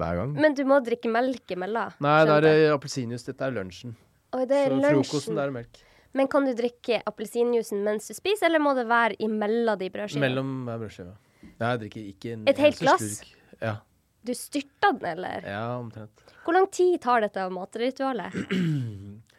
[0.00, 0.34] hver gang.
[0.42, 1.94] Men du må drikke melk imellom.
[2.02, 3.26] Nei, det er skjønte appelsinjuice.
[3.30, 3.94] Dette er lunsjen.
[4.32, 5.82] Oi, det er Så frokosten, det er melk.
[6.18, 10.26] Men kan du drikke appelsinjuicen mens du spiser, eller må det være imellom de brødskivene?
[10.26, 11.14] Mellom hver brødskive.
[11.46, 13.22] Nei, jeg drikker ikke en Et helt glass?
[13.62, 13.76] Ja.
[14.22, 15.46] Du styrter den, eller?
[15.46, 16.26] ja, omtrent.
[16.44, 18.34] Hvor lang tid tar dette matritualet?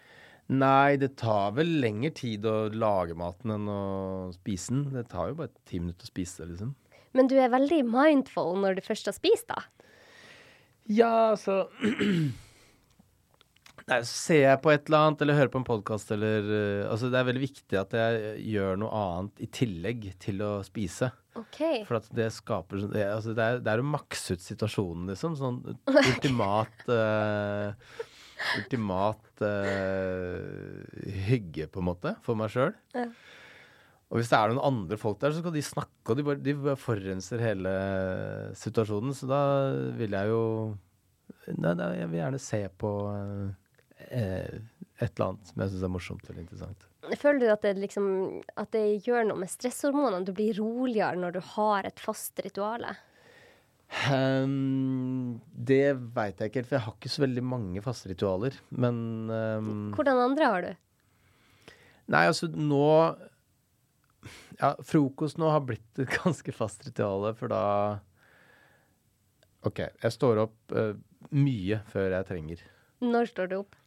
[0.53, 3.81] Nei, det tar vel lengre tid å lage maten enn å
[4.35, 4.85] spise den.
[4.93, 6.73] Det tar jo bare ti minutter å spise det, liksom.
[7.13, 9.63] Men du er veldig mindful når du først har spist, da?
[10.91, 11.69] Ja, altså
[13.83, 16.91] Nei, så ser jeg på et eller annet, eller hører på en podkast, eller uh,
[16.91, 21.09] Altså, det er veldig viktig at jeg gjør noe annet i tillegg til å spise.
[21.39, 21.59] OK.
[21.89, 25.09] For at det skaper sånn- det, altså, det, er, det er å makse ut situasjonen,
[25.11, 25.35] liksom.
[25.39, 25.59] Sånn
[26.13, 27.75] ultimat uh,
[28.59, 30.83] Ultimat uh,
[31.27, 32.73] hygge, på en måte, for meg sjøl.
[32.95, 33.07] Ja.
[34.13, 36.41] Og hvis det er noen andre folk der, så skal de snakke, og de bare,
[36.45, 37.71] de bare forurenser hele
[38.59, 39.15] situasjonen.
[39.17, 39.43] Så da
[39.97, 40.43] vil jeg jo
[41.43, 44.53] Nei, nei, jeg vil gjerne se på eh,
[45.01, 46.85] et eller annet som jeg syns er morsomt eller interessant.
[47.19, 48.05] Føler du at det, liksom,
[48.59, 50.23] at det gjør noe med stresshormonene?
[50.23, 52.93] Du blir roligere når du har et fast rituale?
[54.09, 58.55] Ehm, det veit jeg ikke helt, for jeg har ikke så veldig mange faste ritualer.
[58.73, 58.97] Men
[59.29, 60.71] um, Hvordan andre har du?
[62.13, 62.81] Nei, altså nå
[64.59, 67.63] Ja, frokost nå har blitt et ganske fast ritual, for da
[69.63, 70.91] OK, jeg står opp uh,
[71.31, 72.63] mye før jeg trenger.
[73.03, 73.77] Når står du opp?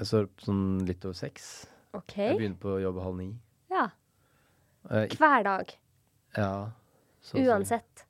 [0.00, 1.48] Jeg står opp sånn litt over seks.
[1.92, 2.14] OK.
[2.16, 3.26] Jeg begynner på jobb halv ni.
[3.72, 3.88] Ja.
[4.88, 5.74] Eh, Hver dag.
[6.38, 6.52] ja,
[7.20, 7.42] så si.
[7.44, 8.06] Uansett.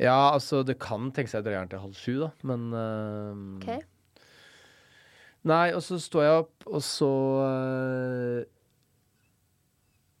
[0.00, 3.88] Ja, altså det kan tenke seg drøye gjerne til halv sju, da, men uh, OK.
[5.50, 7.10] Nei, og så står jeg opp, og så
[7.42, 8.40] uh,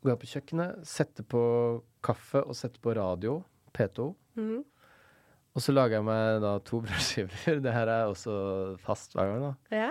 [0.02, 1.42] går jeg på kjøkkenet, setter på
[2.02, 3.40] kaffe og setter på radio,
[3.76, 4.12] P2.
[4.40, 4.60] Mhm.
[5.52, 7.58] Og så lager jeg meg da to brødskiver.
[7.60, 8.34] Det her er også
[8.80, 9.82] fast hver gang, da.
[9.82, 9.90] Ja.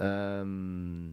[0.00, 1.12] Ehm,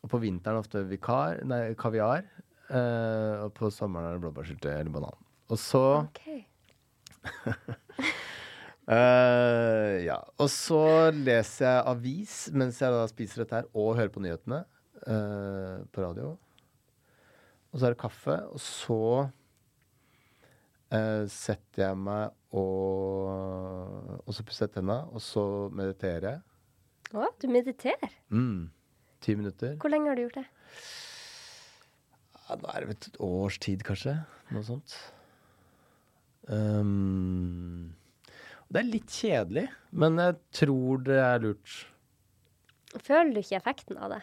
[0.00, 2.22] og på vinteren ofte vikar, nei, kaviar.
[2.70, 5.16] Uh, og på sommeren er det blåbærsylte eller banan.
[5.50, 6.44] Og så okay.
[8.86, 10.20] uh, ja.
[10.38, 10.84] Og så
[11.14, 14.62] leser jeg avis mens jeg da spiser dette her, og hører på nyhetene
[15.06, 16.36] uh, på radio.
[17.70, 19.02] Og så er det kaffe, og så
[20.94, 25.42] uh, setter jeg meg og Og så pusser jeg tenna, og så
[25.74, 26.40] mediterer jeg.
[27.14, 28.12] Å, du mediterer.
[28.30, 28.70] Mm.
[29.22, 29.76] Ti minutter.
[29.82, 30.46] Hvor lenge har du gjort det?
[32.50, 34.16] Ja, nå er det et års tid, kanskje.
[34.54, 34.94] Noe sånt.
[36.48, 37.92] Um,
[38.70, 41.78] det er litt kjedelig, men jeg tror det er lurt.
[42.96, 44.20] Føler du ikke effekten av det?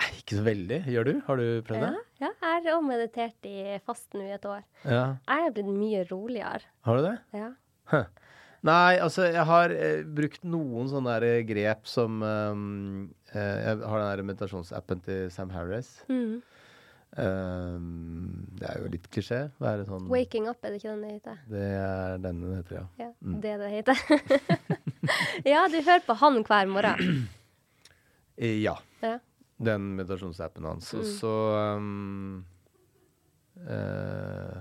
[0.00, 0.78] Nei, ikke så veldig.
[0.88, 1.12] Gjør du?
[1.26, 2.04] Har du prøvd det?
[2.22, 4.62] ja, jeg har meditert i fasten i et år.
[4.84, 5.02] Ja.
[5.28, 6.62] Jeg er blitt mye roligere.
[6.86, 7.16] Har du det?
[7.36, 7.50] Ja.
[7.90, 8.06] Huh.
[8.66, 14.02] Nei, altså jeg har eh, brukt noen sånne der grep som um, eh, Jeg har
[14.02, 15.98] den der meditasjonsappen til Sam Harris.
[16.08, 16.40] Mhm.
[17.18, 19.40] Um, det er jo litt klisjé.
[19.58, 21.40] Være sånn Waking up, er det ikke den det heter?
[21.50, 22.86] Det er den den heter, ja.
[23.02, 23.40] Ja, Mm.
[23.42, 23.96] det det heter.
[25.52, 26.96] ja, du hører på han hver morgen.
[28.40, 28.76] Eh, Ja.
[29.02, 29.18] Ja.
[29.60, 30.94] Den meditasjonsappen hans.
[30.94, 31.10] Og Mm.
[31.18, 31.32] så
[31.76, 32.44] um,
[33.68, 34.60] uh,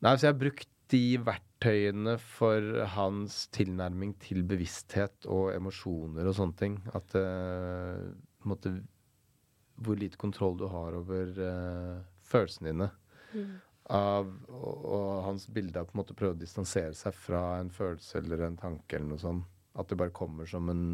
[0.00, 6.34] Nei, så jeg har brukt de verktøyene for hans tilnærming til bevissthet og emosjoner og
[6.38, 6.78] sånne ting.
[6.96, 8.08] At uh,
[8.40, 8.72] på en måte
[9.80, 12.90] Hvor lite kontroll du har over uh, følelsene dine.
[13.32, 13.52] Mm.
[13.90, 17.70] Av, og, og hans bilde av på en måte prøve å distansere seg fra en
[17.74, 19.46] følelse eller en tanke eller noe sånt.
[19.78, 20.84] At det bare kommer som en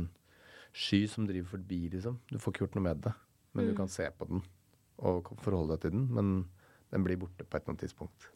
[0.76, 2.18] sky som driver forbi, liksom.
[2.30, 3.12] Du får ikke gjort noe med det.
[3.56, 3.76] Men du Mm.
[3.78, 4.42] kan se på den
[4.98, 6.06] og forholde deg til den.
[6.12, 6.48] Men
[6.92, 8.28] den blir borte på et eller annet tidspunkt.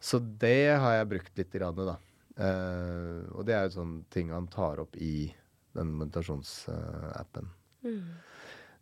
[0.00, 1.96] Så det har jeg brukt litt, grann, da.
[2.36, 5.32] Uh, og det er jo sånn ting han tar opp i
[5.74, 7.48] den meditasjonsappen.
[7.82, 8.02] Mm.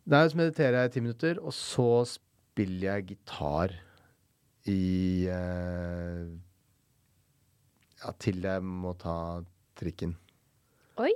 [0.05, 3.69] Der så mediterer jeg i ti minutter, og så spiller jeg gitar
[4.69, 6.25] i eh,
[8.03, 9.15] Ja, til jeg må ta
[9.79, 10.13] trikken.
[11.01, 11.11] Oi!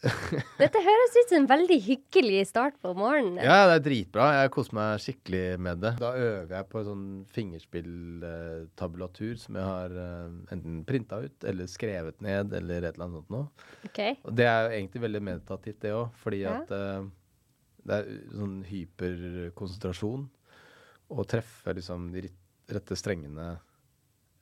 [0.00, 3.36] Dette høres ut som en veldig hyggelig start på morgenen.
[3.44, 4.30] Ja, det er dritbra.
[4.40, 5.90] Jeg koser meg skikkelig med det.
[6.00, 7.04] Da øver jeg på en sånn
[7.36, 13.20] fingerspilltabulatur som jeg har eh, enten printa ut eller skrevet ned eller et eller annet
[13.20, 13.46] sånt noe.
[13.90, 14.16] Okay.
[14.24, 16.50] Og det er jo egentlig veldig meditativt, det òg, fordi Ja.
[16.62, 17.04] at eh,
[17.90, 20.28] det er sånn hyperkonsentrasjon.
[21.10, 22.28] Å treffe liksom de
[22.70, 23.48] rette strengene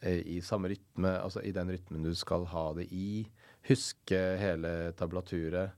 [0.04, 3.24] eh, i samme rytme, altså i den rytmen du skal ha det i.
[3.70, 5.72] Huske hele tabulaturet.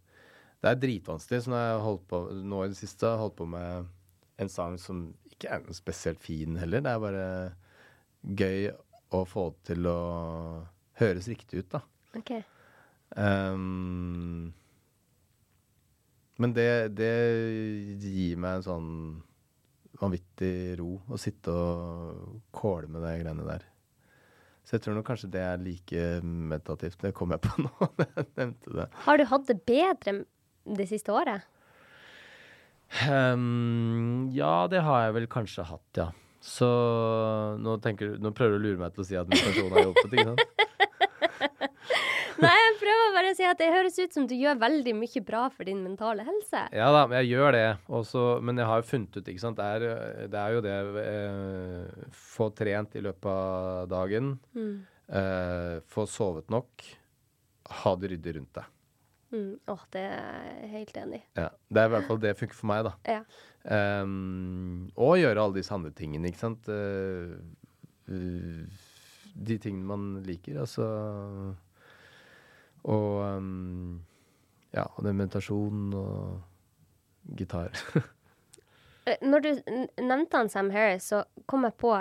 [0.61, 1.45] Det er dritvanskelig.
[1.45, 3.91] Så nå jeg holdt på, nå i det siste har jeg holdt på med
[4.43, 6.83] en sang som ikke er noe spesielt fin heller.
[6.85, 7.27] Det er bare
[8.43, 8.71] gøy
[9.17, 10.01] å få det til å
[11.01, 11.85] høres riktig ut, da.
[12.19, 12.35] ok.
[13.19, 14.51] Ehm,
[16.41, 17.13] men det, det
[18.01, 18.89] gir meg en sånn
[20.01, 23.67] vanvittig ro å sitte og kåle med de greiene der.
[24.65, 27.01] Så jeg tror nok kanskje det er like meditativt.
[27.03, 28.89] Det kom jeg på nå da jeg nevnte det.
[29.07, 30.17] Har du hatt det bedre
[30.81, 31.45] det siste året?
[33.07, 36.09] Um, ja, det har jeg vel kanskje hatt, ja.
[36.41, 36.67] Så
[37.61, 40.15] nå, tenker, nå prøver du å lure meg til å si at meditasjon har hjulpet,
[40.15, 40.50] ikke sant?
[42.45, 45.23] Nei, jeg prøver bare å si at det høres ut som du gjør veldig mye
[45.27, 46.63] bra for din mentale helse.
[46.77, 47.67] Ja da, jeg gjør det.
[48.01, 49.61] Også, men jeg har jo funnet ut, ikke sant.
[49.61, 54.35] Det er, det er jo det eh, Få trent i løpet av dagen.
[54.57, 54.75] Mm.
[55.21, 56.89] Eh, få sovet nok.
[57.85, 58.77] Ha det ryddig rundt deg.
[59.31, 59.55] Mm.
[59.71, 61.25] Åh, det er jeg helt enig i.
[61.39, 62.95] Ja, det er i hvert fall det funker for meg, da.
[63.07, 63.23] Ja.
[64.01, 66.71] Um, og gjøre alle disse andre tingene, ikke sant.
[66.73, 67.37] Uh,
[68.11, 68.87] uh,
[69.37, 70.89] de tingene man liker, altså.
[72.85, 74.01] Og um,
[74.73, 77.71] ja, og det er meditasjon og gitar.
[79.09, 79.49] Eh, Når du
[80.05, 81.95] nevnte han Sam Harris, så kom jeg på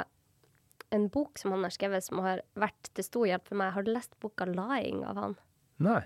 [0.92, 3.72] en bok som han har skrevet som har vært til stor hjelp for meg.
[3.72, 5.36] Har du lest boka 'Lying' av han?
[5.80, 6.02] Nei.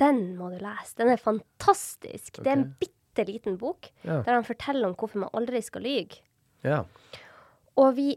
[0.00, 0.96] Den må du lese.
[0.96, 2.40] Den er fantastisk.
[2.40, 4.22] Det er en bitte liten bok Ja.
[4.24, 6.22] der han forteller om hvorfor man aldri skal lyge.
[6.64, 6.84] ja.
[7.76, 8.16] Og vi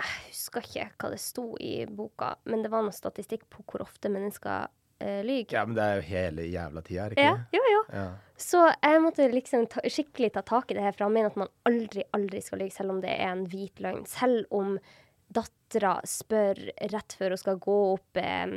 [0.00, 3.84] Jeg husker ikke hva det sto i boka, men det var noe statistikk på hvor
[3.84, 5.52] ofte mennesker uh, lyver.
[5.52, 7.84] Ja, men det er jo hele jævla tida, er det Ja, ikke jo, jo.
[7.98, 8.08] Ja.
[8.40, 11.38] Så jeg måtte liksom ta, skikkelig ta tak i det her, for han mener at
[11.40, 14.06] man aldri, aldri skal lyve, selv om det er en hvit løgn.
[14.08, 14.78] Selv om
[15.30, 16.58] dattera spør
[16.90, 18.54] rett før hun skal gå opp eh,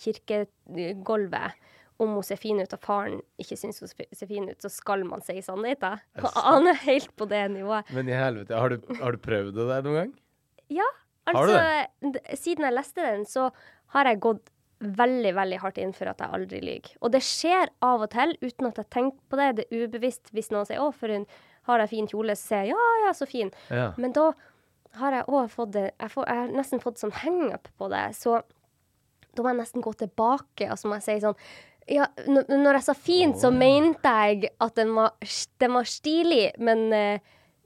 [0.00, 1.64] kirkegulvet
[2.02, 5.04] om hun ser fin ut, og faren ikke syns hun ser fin ut, så skal
[5.06, 6.00] man si sannheten.
[6.16, 7.90] Det Han er helt på det nivået.
[7.94, 10.14] Men i helvete, har du, har du prøvd det der noen gang?
[10.72, 10.86] Ja,
[11.30, 11.60] altså
[12.36, 13.50] Siden jeg leste den, så
[13.94, 14.50] har jeg gått
[14.84, 16.94] veldig, veldig hardt inn for at jeg aldri lyver.
[17.00, 19.50] Og det skjer av og til uten at jeg tenker på det.
[19.58, 21.26] Det er ubevisst hvis noen sier 'Å, for hun
[21.68, 23.54] har ei fin kjole', så sier jeg 'ja, ja, så fin'.
[23.70, 23.92] Ja.
[23.96, 24.32] Men da
[25.00, 28.14] har jeg òg fått det jeg, får, jeg har nesten fått sånn hangup på det.
[28.14, 28.42] Så
[29.34, 31.38] da må jeg nesten gå tilbake og så må jeg si sånn
[31.86, 35.10] ja, når jeg sa fint, så mente jeg at den var,
[35.60, 37.18] den var stilig, men eh,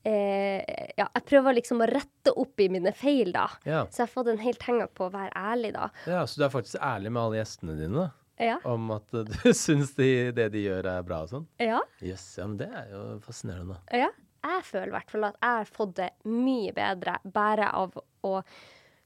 [0.05, 3.49] eh, ja, jeg prøver liksom å rette opp i mine feil, da.
[3.65, 3.83] Ja.
[3.91, 5.91] Så jeg har fått en helt hang-up på å være ærlig, da.
[6.07, 8.09] ja, så du er faktisk ærlig med alle gjestene dine, da?
[8.39, 8.57] Ja.
[8.71, 11.47] Om at uh, du syns de, det de gjør, er bra og sånn?
[11.59, 11.81] Ja.
[12.05, 13.81] Yes, ja, men det er jo fascinerende.
[13.93, 14.11] ja.
[14.49, 18.31] Jeg føler i hvert fall at jeg har fått det mye bedre bare av å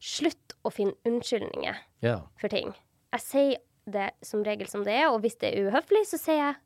[0.02, 2.18] slutte å finne unnskyldninger Ja.
[2.36, 2.68] for ting.
[3.16, 3.56] Jeg sier
[3.88, 6.58] det som regel som det er, og hvis det er uhøflig, så sier jeg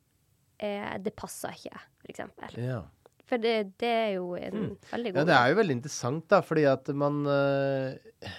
[0.66, 2.58] eh, det passer ikke, for eksempel.
[2.58, 2.82] ja.
[3.26, 6.40] For det, det er jo en veldig god Ja, det er jo veldig interessant, da,
[6.46, 8.32] fordi at man uh,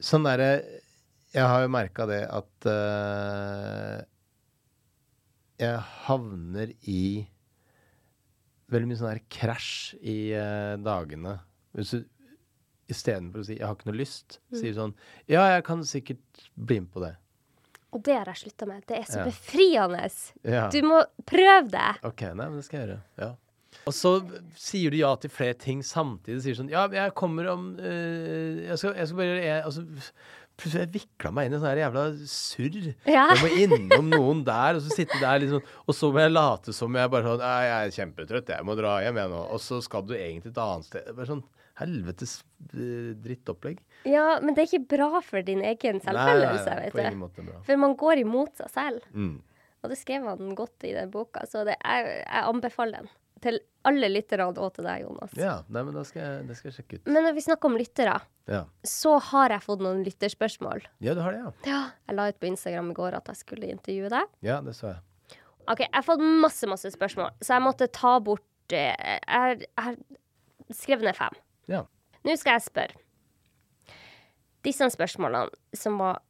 [0.00, 0.50] Sånn derre
[1.36, 4.04] Jeg har jo merka det at uh,
[5.56, 7.24] jeg havner i
[8.68, 11.32] veldig mye sånn her krasj i uh, dagene.
[11.72, 12.02] Hvis du
[12.92, 14.94] istedenfor å si 'jeg har ikke noe lyst', sier du sånn
[15.26, 17.16] 'ja, jeg kan sikkert bli med på det'.
[17.96, 18.84] Og det har jeg slutta med.
[18.88, 19.26] Det er så Ja.
[19.30, 20.04] befriende.
[20.44, 20.68] Ja.
[20.72, 21.90] Du må prøve det.
[22.04, 23.02] Ok, nei, men det skal jeg gjøre.
[23.24, 23.32] Ja.
[23.86, 24.10] Og så
[24.58, 26.40] sier du ja til flere ting samtidig.
[26.44, 29.84] Sier sånn Ja, jeg kommer om uh, jeg, skal, jeg skal bare en altså,
[30.56, 32.76] Plutselig jeg vikla meg inn i sånn her jævla surr.
[33.04, 33.26] Ja.
[33.34, 36.72] Jeg må innom noen der, og så sitte der liksom Og så må jeg late
[36.72, 39.42] som jeg bare sånn Jeg er kjempetrøtt, jeg må dra hjem, jeg nå.
[39.52, 41.12] Og så skal du egentlig et annet sted.
[41.12, 41.44] Bare sånn
[41.80, 42.38] helvetes
[42.74, 43.82] øh, drittopplegg.
[44.08, 47.52] Ja, men det er ikke bra for din egen selvfølelse, nei, på vet du.
[47.66, 49.04] For man går imot seg selv.
[49.12, 49.36] Mm.
[49.84, 53.12] Og det skrev han godt i den boka, så det, jeg, jeg anbefaler den.
[53.44, 55.34] Til alle lytterne og til deg, Jonas.
[55.36, 57.10] Ja, nei, men da skal jeg, det skal jeg sjekke ut.
[57.12, 58.14] Men når vi snakker om lyttere,
[58.48, 58.62] Ja.
[58.82, 60.86] så har jeg fått noen lytterspørsmål.
[61.04, 61.52] ja, du har det, ja.
[61.68, 61.82] Ja.
[62.08, 64.32] Jeg la ut på Instagram i går at jeg skulle intervjue deg.
[64.48, 65.38] Ja, det så jeg.
[65.68, 69.84] OK, jeg har fått masse, masse spørsmål, så jeg måtte ta bort eh, Jeg jeg
[69.84, 69.96] har
[70.74, 71.36] skrevet ned fem.
[71.68, 71.82] Ja.
[72.26, 72.96] Nå skal jeg spørre.
[74.66, 76.22] Disse spørsmålene som var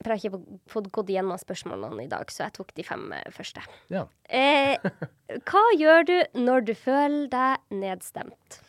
[0.00, 3.02] For jeg har ikke fått- gått igjennom spørsmålene i dag, så jeg tok de fem
[3.12, 3.60] eh, første.
[3.92, 4.06] ja.
[4.30, 4.78] Eh,
[5.50, 8.60] hva gjør du når du føler deg nedstemt?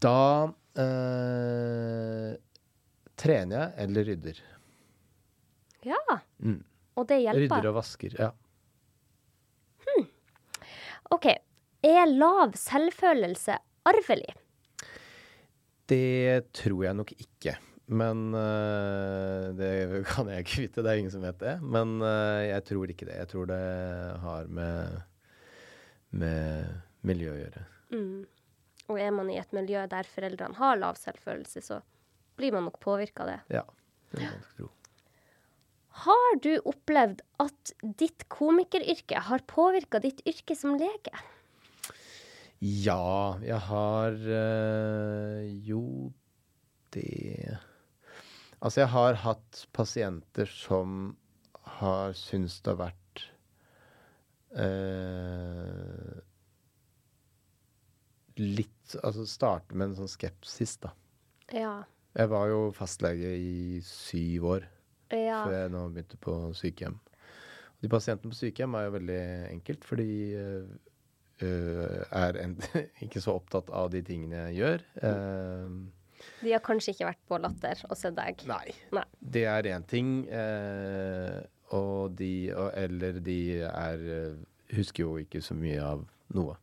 [0.00, 0.18] Da
[0.74, 2.34] eh,
[3.16, 4.42] trener jeg eller rydder.
[5.86, 6.00] Ja,
[6.42, 6.64] Mm.
[6.96, 7.44] og det hjelper.
[7.46, 8.16] Rydder og vasker.
[8.18, 8.32] Ja.
[11.14, 11.26] OK.
[11.86, 14.34] Er lav selvfølelse arvelig?
[15.86, 17.54] Det tror jeg nok ikke.
[17.86, 19.72] Men eh, det
[20.12, 20.82] kan jeg ikke vite.
[20.82, 21.56] Det er ingen som vet det.
[21.62, 23.18] Men eh, jeg tror ikke det.
[23.20, 23.60] Jeg tror det
[24.24, 24.96] har med,
[26.10, 26.72] med
[27.06, 27.66] miljø å gjøre.
[27.94, 28.24] Mm.
[28.90, 31.80] Og er man i et miljø der foreldrene har lav selvfølelse, så
[32.38, 33.38] blir man nok påvirka av det.
[33.60, 33.62] Ja.
[34.10, 34.72] Det kan jeg nok tro.
[35.96, 37.72] Har du opplevd at
[38.02, 41.14] ditt komikeryrke har påvirka ditt yrke som lege?
[42.64, 46.12] Ja, jeg har øh, jo
[46.96, 47.58] det
[48.62, 51.16] Altså, jeg har hatt pasienter som
[51.76, 53.26] har syntes det har vært
[54.56, 56.22] øh,
[58.40, 60.94] Litt Altså starte med en sånn skepsis, da.
[61.52, 61.74] Ja.
[62.16, 64.66] Jeg var jo fastlege i syv år
[65.12, 65.42] Ja.
[65.44, 66.96] før jeg nå begynte på sykehjem.
[67.84, 69.20] De pasientene på sykehjem er jo veldig
[69.52, 70.08] enkelt, fordi
[70.40, 70.64] øh,
[71.44, 72.56] er en,
[73.04, 74.84] ikke så opptatt av de tingene jeg gjør.
[75.04, 75.76] Eh,
[76.42, 78.40] De har kanskje ikke vært på Latter og sett deg.
[78.48, 78.72] nei.
[78.96, 79.04] Nei.
[79.20, 80.12] Det er én ting.
[80.32, 81.40] Eh,
[81.76, 84.04] og de og, Eller de er
[84.74, 86.56] Husker jo ikke så mye av noe.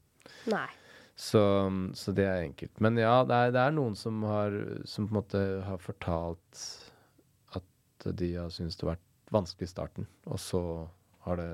[0.52, 0.68] Nei.
[1.16, 1.40] Så,
[1.94, 2.80] så det er enkelt.
[2.82, 4.56] Men ja, det er, det er noen som har
[4.90, 6.64] Som på en måte har fortalt
[7.54, 10.60] at de har syntes det har vært vanskelig i starten, og så
[11.26, 11.48] har det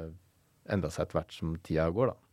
[0.74, 2.29] endra seg etter hvert som tida går, da.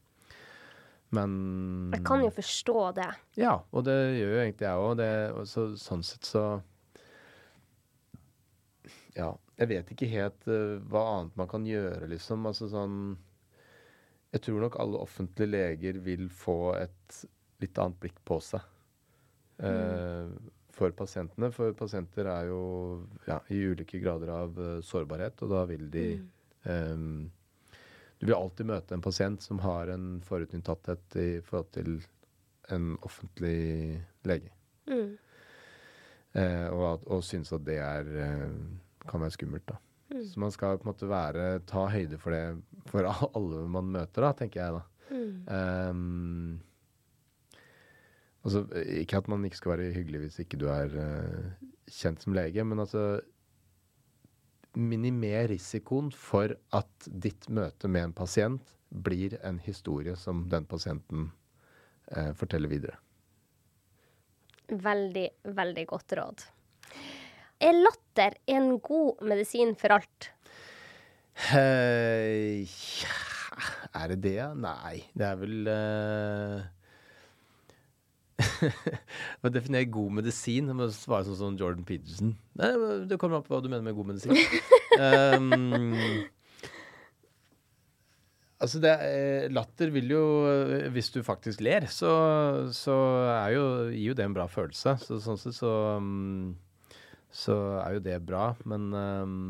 [1.14, 3.10] Men Jeg kan jo forstå det.
[3.38, 5.02] Ja, og det gjør jo egentlig jeg òg.
[5.46, 6.46] Så, sånn sett så
[9.16, 12.44] Ja, jeg vet ikke helt uh, hva annet man kan gjøre, liksom.
[12.50, 12.98] Altså sånn
[14.34, 17.22] Jeg tror nok alle offentlige leger vil få et
[17.62, 18.60] litt annet blikk på seg.
[19.64, 21.48] eh, for pasientene.
[21.54, 22.60] For pasienter er jo
[23.28, 26.06] ja, i ulike grader av uh, sårbarhet, og da vil de
[26.68, 27.06] eh,
[28.18, 31.98] Du vil alltid møte en pasient som har en forutinntatthet i forhold til
[32.72, 34.52] en offentlig lege.
[34.88, 35.16] Mm.
[36.36, 38.54] Eh, og, at, og synes at det er, eh,
[39.08, 39.68] kan være skummelt.
[39.68, 39.76] da.
[40.14, 40.24] Mm.
[40.24, 42.42] Så man skal på en måte være, ta høyde for det
[42.90, 44.82] for alle man møter, da, tenker jeg da.
[45.06, 45.32] Mm.
[45.46, 46.60] Um,
[48.44, 48.64] altså,
[48.98, 52.64] ikke at man ikke skal være hyggelig hvis ikke du er uh, kjent som lege,
[52.64, 53.20] men altså
[54.76, 61.30] Minimer risikoen for at ditt møte med en pasient blir en historie som den pasienten
[62.12, 62.98] eh, forteller videre.
[64.68, 66.46] Veldig, veldig godt råd.
[67.62, 70.30] Er latter en god medisin for alt?
[71.56, 72.64] Eh,
[73.00, 73.18] ja,
[73.96, 74.40] er det det?
[74.60, 76.66] Nei, det er vel uh,
[78.36, 82.34] Å definere god medisin Jeg må svare sånn som Jordan Peterson.
[82.60, 82.70] Nei,
[83.08, 84.36] Det kommer an på hva du mener med god medisin.
[85.00, 85.94] um,
[88.60, 90.24] altså, det, er- latter vil jo
[90.92, 92.12] Hvis du faktisk ler, så,
[92.76, 92.98] så
[93.54, 93.64] jo,
[93.94, 94.98] gir jo det en bra følelse.
[95.04, 96.52] Så sånn sett så så,
[97.32, 98.50] så er jo det bra.
[98.68, 99.48] Men um,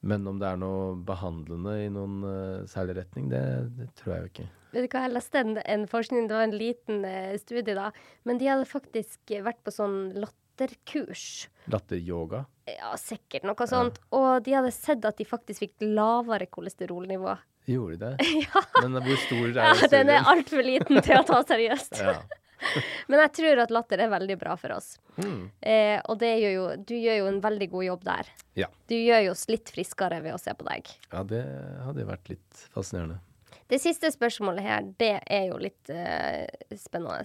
[0.00, 3.42] men om det er noe behandlende i noen uh, særlig retning, det,
[3.78, 4.48] det tror jeg jo ikke.
[4.76, 7.90] Vet du hva, Jeg leste en, en forskning, det var en liten uh, studie, da.
[8.28, 11.46] Men de hadde faktisk vært på sånn latterkurs.
[11.72, 12.44] Latteryoga.
[12.70, 14.00] Ja, sikkert noe sånt.
[14.16, 17.36] Og de hadde sett at de faktisk fikk lavere kolesterolnivå.
[17.66, 18.26] Gjorde de det?
[18.46, 20.10] Ja, Men hvor stor er ja den studien?
[20.14, 21.98] er altfor liten til å ta seriøst.
[22.02, 22.18] Ja.
[23.10, 24.96] Men jeg tror at latter er veldig bra for oss.
[25.20, 25.46] Mm.
[25.60, 28.30] Eh, og det gjør jo, du gjør jo en veldig god jobb der.
[28.58, 28.70] Ja.
[28.88, 30.92] Du gjør jo oss litt friskere ved å se på deg.
[31.12, 31.42] ja, det
[31.86, 33.20] hadde vært litt fascinerende.
[33.66, 36.46] Det siste spørsmålet her, det er jo litt eh,
[36.78, 37.24] spennende.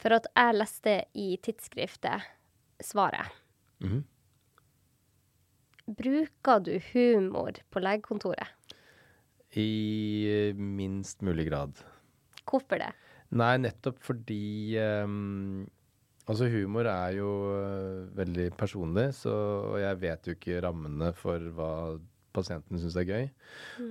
[0.00, 2.24] For at jeg leste i tidsskriftet
[2.84, 3.32] svaret.
[3.84, 4.04] Mm.
[5.86, 8.48] Bruker du humor på legekontoret?
[9.56, 11.76] I minst mulig grad.
[12.48, 12.90] Hvorfor det?
[13.34, 15.64] Nei, nettopp fordi um,
[16.26, 19.30] Altså, humor er jo eh, veldig personlig, så
[19.70, 21.70] og jeg vet jo ikke rammene for hva
[22.34, 23.28] pasienten syns er gøy.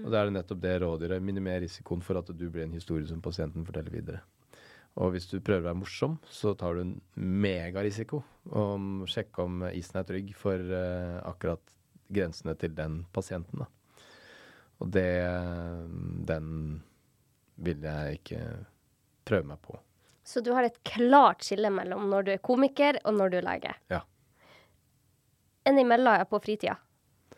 [0.02, 1.24] Og da er det nettopp det rådyret.
[1.24, 4.20] Minimer risikoen for at du blir en historie som pasienten forteller videre.
[5.00, 8.22] Og hvis du prøver å være morsom, så tar du en megarisiko.
[8.52, 11.76] Og sjekke om isen er trygg for uh, akkurat
[12.16, 13.64] grensene til den pasienten.
[13.64, 14.04] Da.
[14.84, 15.10] Og det
[16.28, 16.48] Den
[17.56, 18.40] vil jeg ikke
[19.28, 19.78] prøve meg på.
[20.26, 23.45] Så du har et klart skille mellom når du er komiker og når du er
[23.45, 23.76] lege.
[23.93, 24.01] Ja.
[25.65, 26.80] Enn imellom er på fritida.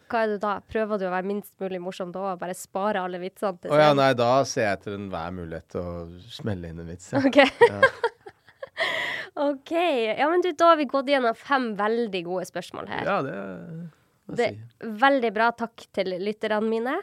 [0.07, 0.53] Hva er det da?
[0.63, 3.79] Prøver du å være minst mulig morsom da og bare spare alle vitsene til Å
[3.81, 7.09] ja, nei, da ser jeg etter enhver mulighet til å smelle inn en vits.
[7.11, 7.23] Ja.
[7.27, 7.41] OK.
[7.43, 7.81] Ja.
[9.49, 9.73] OK.
[9.73, 13.03] Ja, men du, da har vi gått gjennom fem veldig gode spørsmål her.
[13.09, 14.63] Ja, det må jeg si.
[14.88, 15.51] er veldig bra.
[15.59, 16.95] Takk til lytterne mine.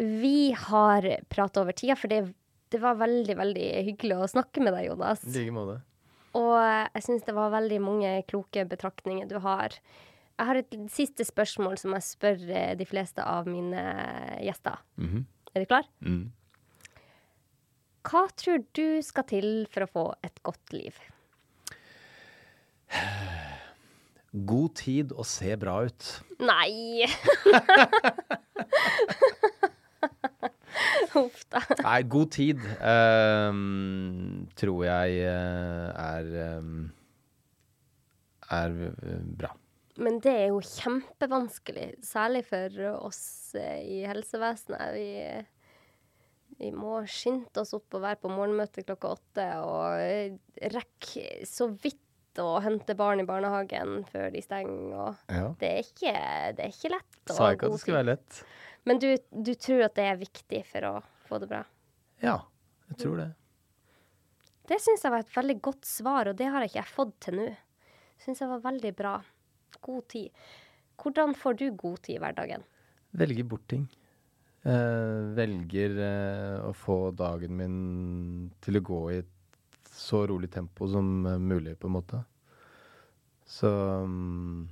[0.00, 2.22] Vi har prata over tida, for det,
[2.70, 5.24] det var veldig, veldig hyggelig å snakke med deg, Jonas.
[5.26, 5.78] I like måte.
[6.38, 6.54] Og
[6.94, 9.74] jeg syns det var veldig mange kloke betraktninger du har.
[10.38, 13.82] Jeg har et siste spørsmål som jeg spør eh, de fleste av mine
[14.46, 14.78] gjester.
[15.02, 15.24] Mhm.
[15.50, 15.88] Er du klar?
[16.00, 16.28] mm.
[18.06, 20.96] Hva tror du skal til for å få et godt liv?
[24.32, 26.06] God tid og se bra ut.
[26.40, 27.04] Nei!
[31.14, 31.62] Huff da.
[31.82, 36.74] Nei, god tid um, tror jeg eh, er ehm,
[38.50, 39.54] er eh, bra.
[40.00, 43.22] Men det er jo kjempevanskelig, særlig for oss
[43.58, 44.94] eh, i helsevesenet.
[44.96, 45.08] Vi,
[46.60, 51.98] vi må skynde oss opp og være på morgenmøte klokka åtte, og rekke så vidt
[52.40, 55.18] og hente barn i barnehagen før de stenger.
[55.28, 55.50] Ja.
[55.60, 56.14] det, er ikke,
[56.56, 57.22] det er ikke lett.
[57.26, 58.42] Sa jeg ikke at det skulle være lett.
[58.88, 60.94] Men du, du tror at det er viktig for å
[61.28, 61.64] få det bra?
[62.24, 62.38] Ja,
[62.90, 63.28] jeg tror det.
[64.70, 67.40] Det syns jeg var et veldig godt svar, og det har jeg ikke fått til
[67.40, 67.48] nå.
[68.20, 69.14] Syns jeg var veldig bra.
[69.80, 70.44] God tid.
[71.00, 72.64] Hvordan får du god tid i hverdagen?
[73.16, 73.86] Velger bort ting.
[74.60, 77.76] Eh, velger eh, å få dagen min
[78.60, 82.20] til å gå i et så rolig tempo som eh, mulig, på en måte.
[83.48, 83.70] Så
[84.04, 84.68] mm,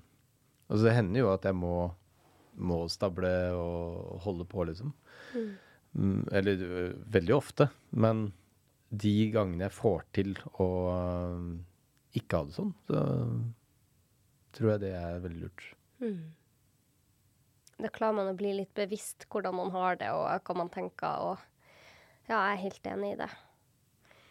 [0.69, 1.89] Og så hender jo at jeg må,
[2.59, 4.93] må stable og holde på, liksom.
[5.99, 6.65] Mm, eller
[7.11, 7.69] veldig ofte.
[7.91, 8.29] Men
[8.89, 11.57] de gangene jeg får til å ø,
[12.19, 13.03] ikke ha det sånn, så
[14.57, 15.67] tror jeg det er veldig lurt.
[17.79, 21.21] Da klarer man å bli litt bevisst hvordan man har det, og hva man tenker.
[21.29, 21.37] Og
[22.29, 23.29] ja, jeg er helt enig i det.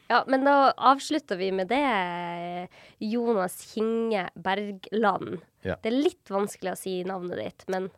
[0.07, 2.67] Ja, men da avslutter vi med det.
[3.03, 5.41] Jonas Kinge Bergland.
[5.67, 5.75] Ja.
[5.83, 7.89] Det er litt vanskelig å si navnet ditt, men.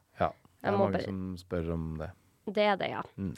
[0.61, 2.09] Det er mange bare- som spør om det.
[2.53, 3.03] det er det, ja.
[3.17, 3.35] Mm.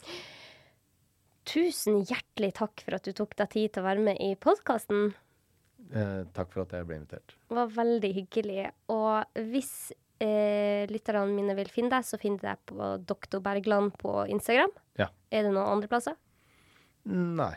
[1.44, 5.12] Tusen hjertelig takk for at du tok deg tid til å være med i podkasten.
[5.92, 7.34] Eh, takk for at jeg ble invitert.
[7.50, 8.68] Det var veldig hyggelig.
[8.94, 9.72] Og hvis
[10.22, 13.42] eh, lytterne mine vil finne deg, så finner de deg på Dr.
[13.42, 14.70] Bergland på Instagram.
[15.00, 15.08] Ja.
[15.34, 16.14] Er det noen andre plasser?
[17.10, 17.56] Nei.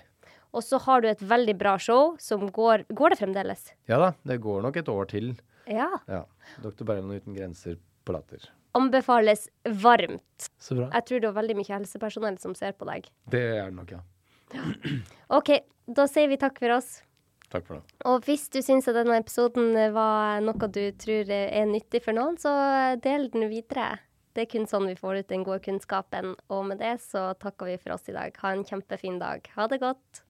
[0.55, 3.67] Og så har du et veldig bra show som går Går det fremdeles?
[3.91, 5.35] Ja da, det går nok et år til.
[5.69, 5.91] Ja.
[6.09, 6.23] Ja.
[6.63, 6.87] Dr.
[6.87, 8.49] Bergland uten grenser på latter.
[8.75, 9.47] Anbefales
[9.81, 10.49] varmt.
[10.59, 10.89] Så bra.
[10.91, 13.07] Jeg tror det er veldig mye helsepersonell som ser på deg.
[13.31, 14.01] Det er det nok, ja.
[15.37, 15.51] OK,
[15.87, 16.97] da sier vi takk for oss.
[17.51, 17.95] Takk for det.
[18.09, 22.39] Og hvis du syns at denne episoden var noe du tror er nyttig for noen,
[22.41, 22.51] så
[23.03, 23.95] del den videre.
[24.35, 26.33] Det er kun sånn vi får ut den gode kunnskapen.
[26.51, 28.35] Og med det så takker vi for oss i dag.
[28.41, 29.47] Ha en kjempefin dag.
[29.55, 30.24] Ha det godt.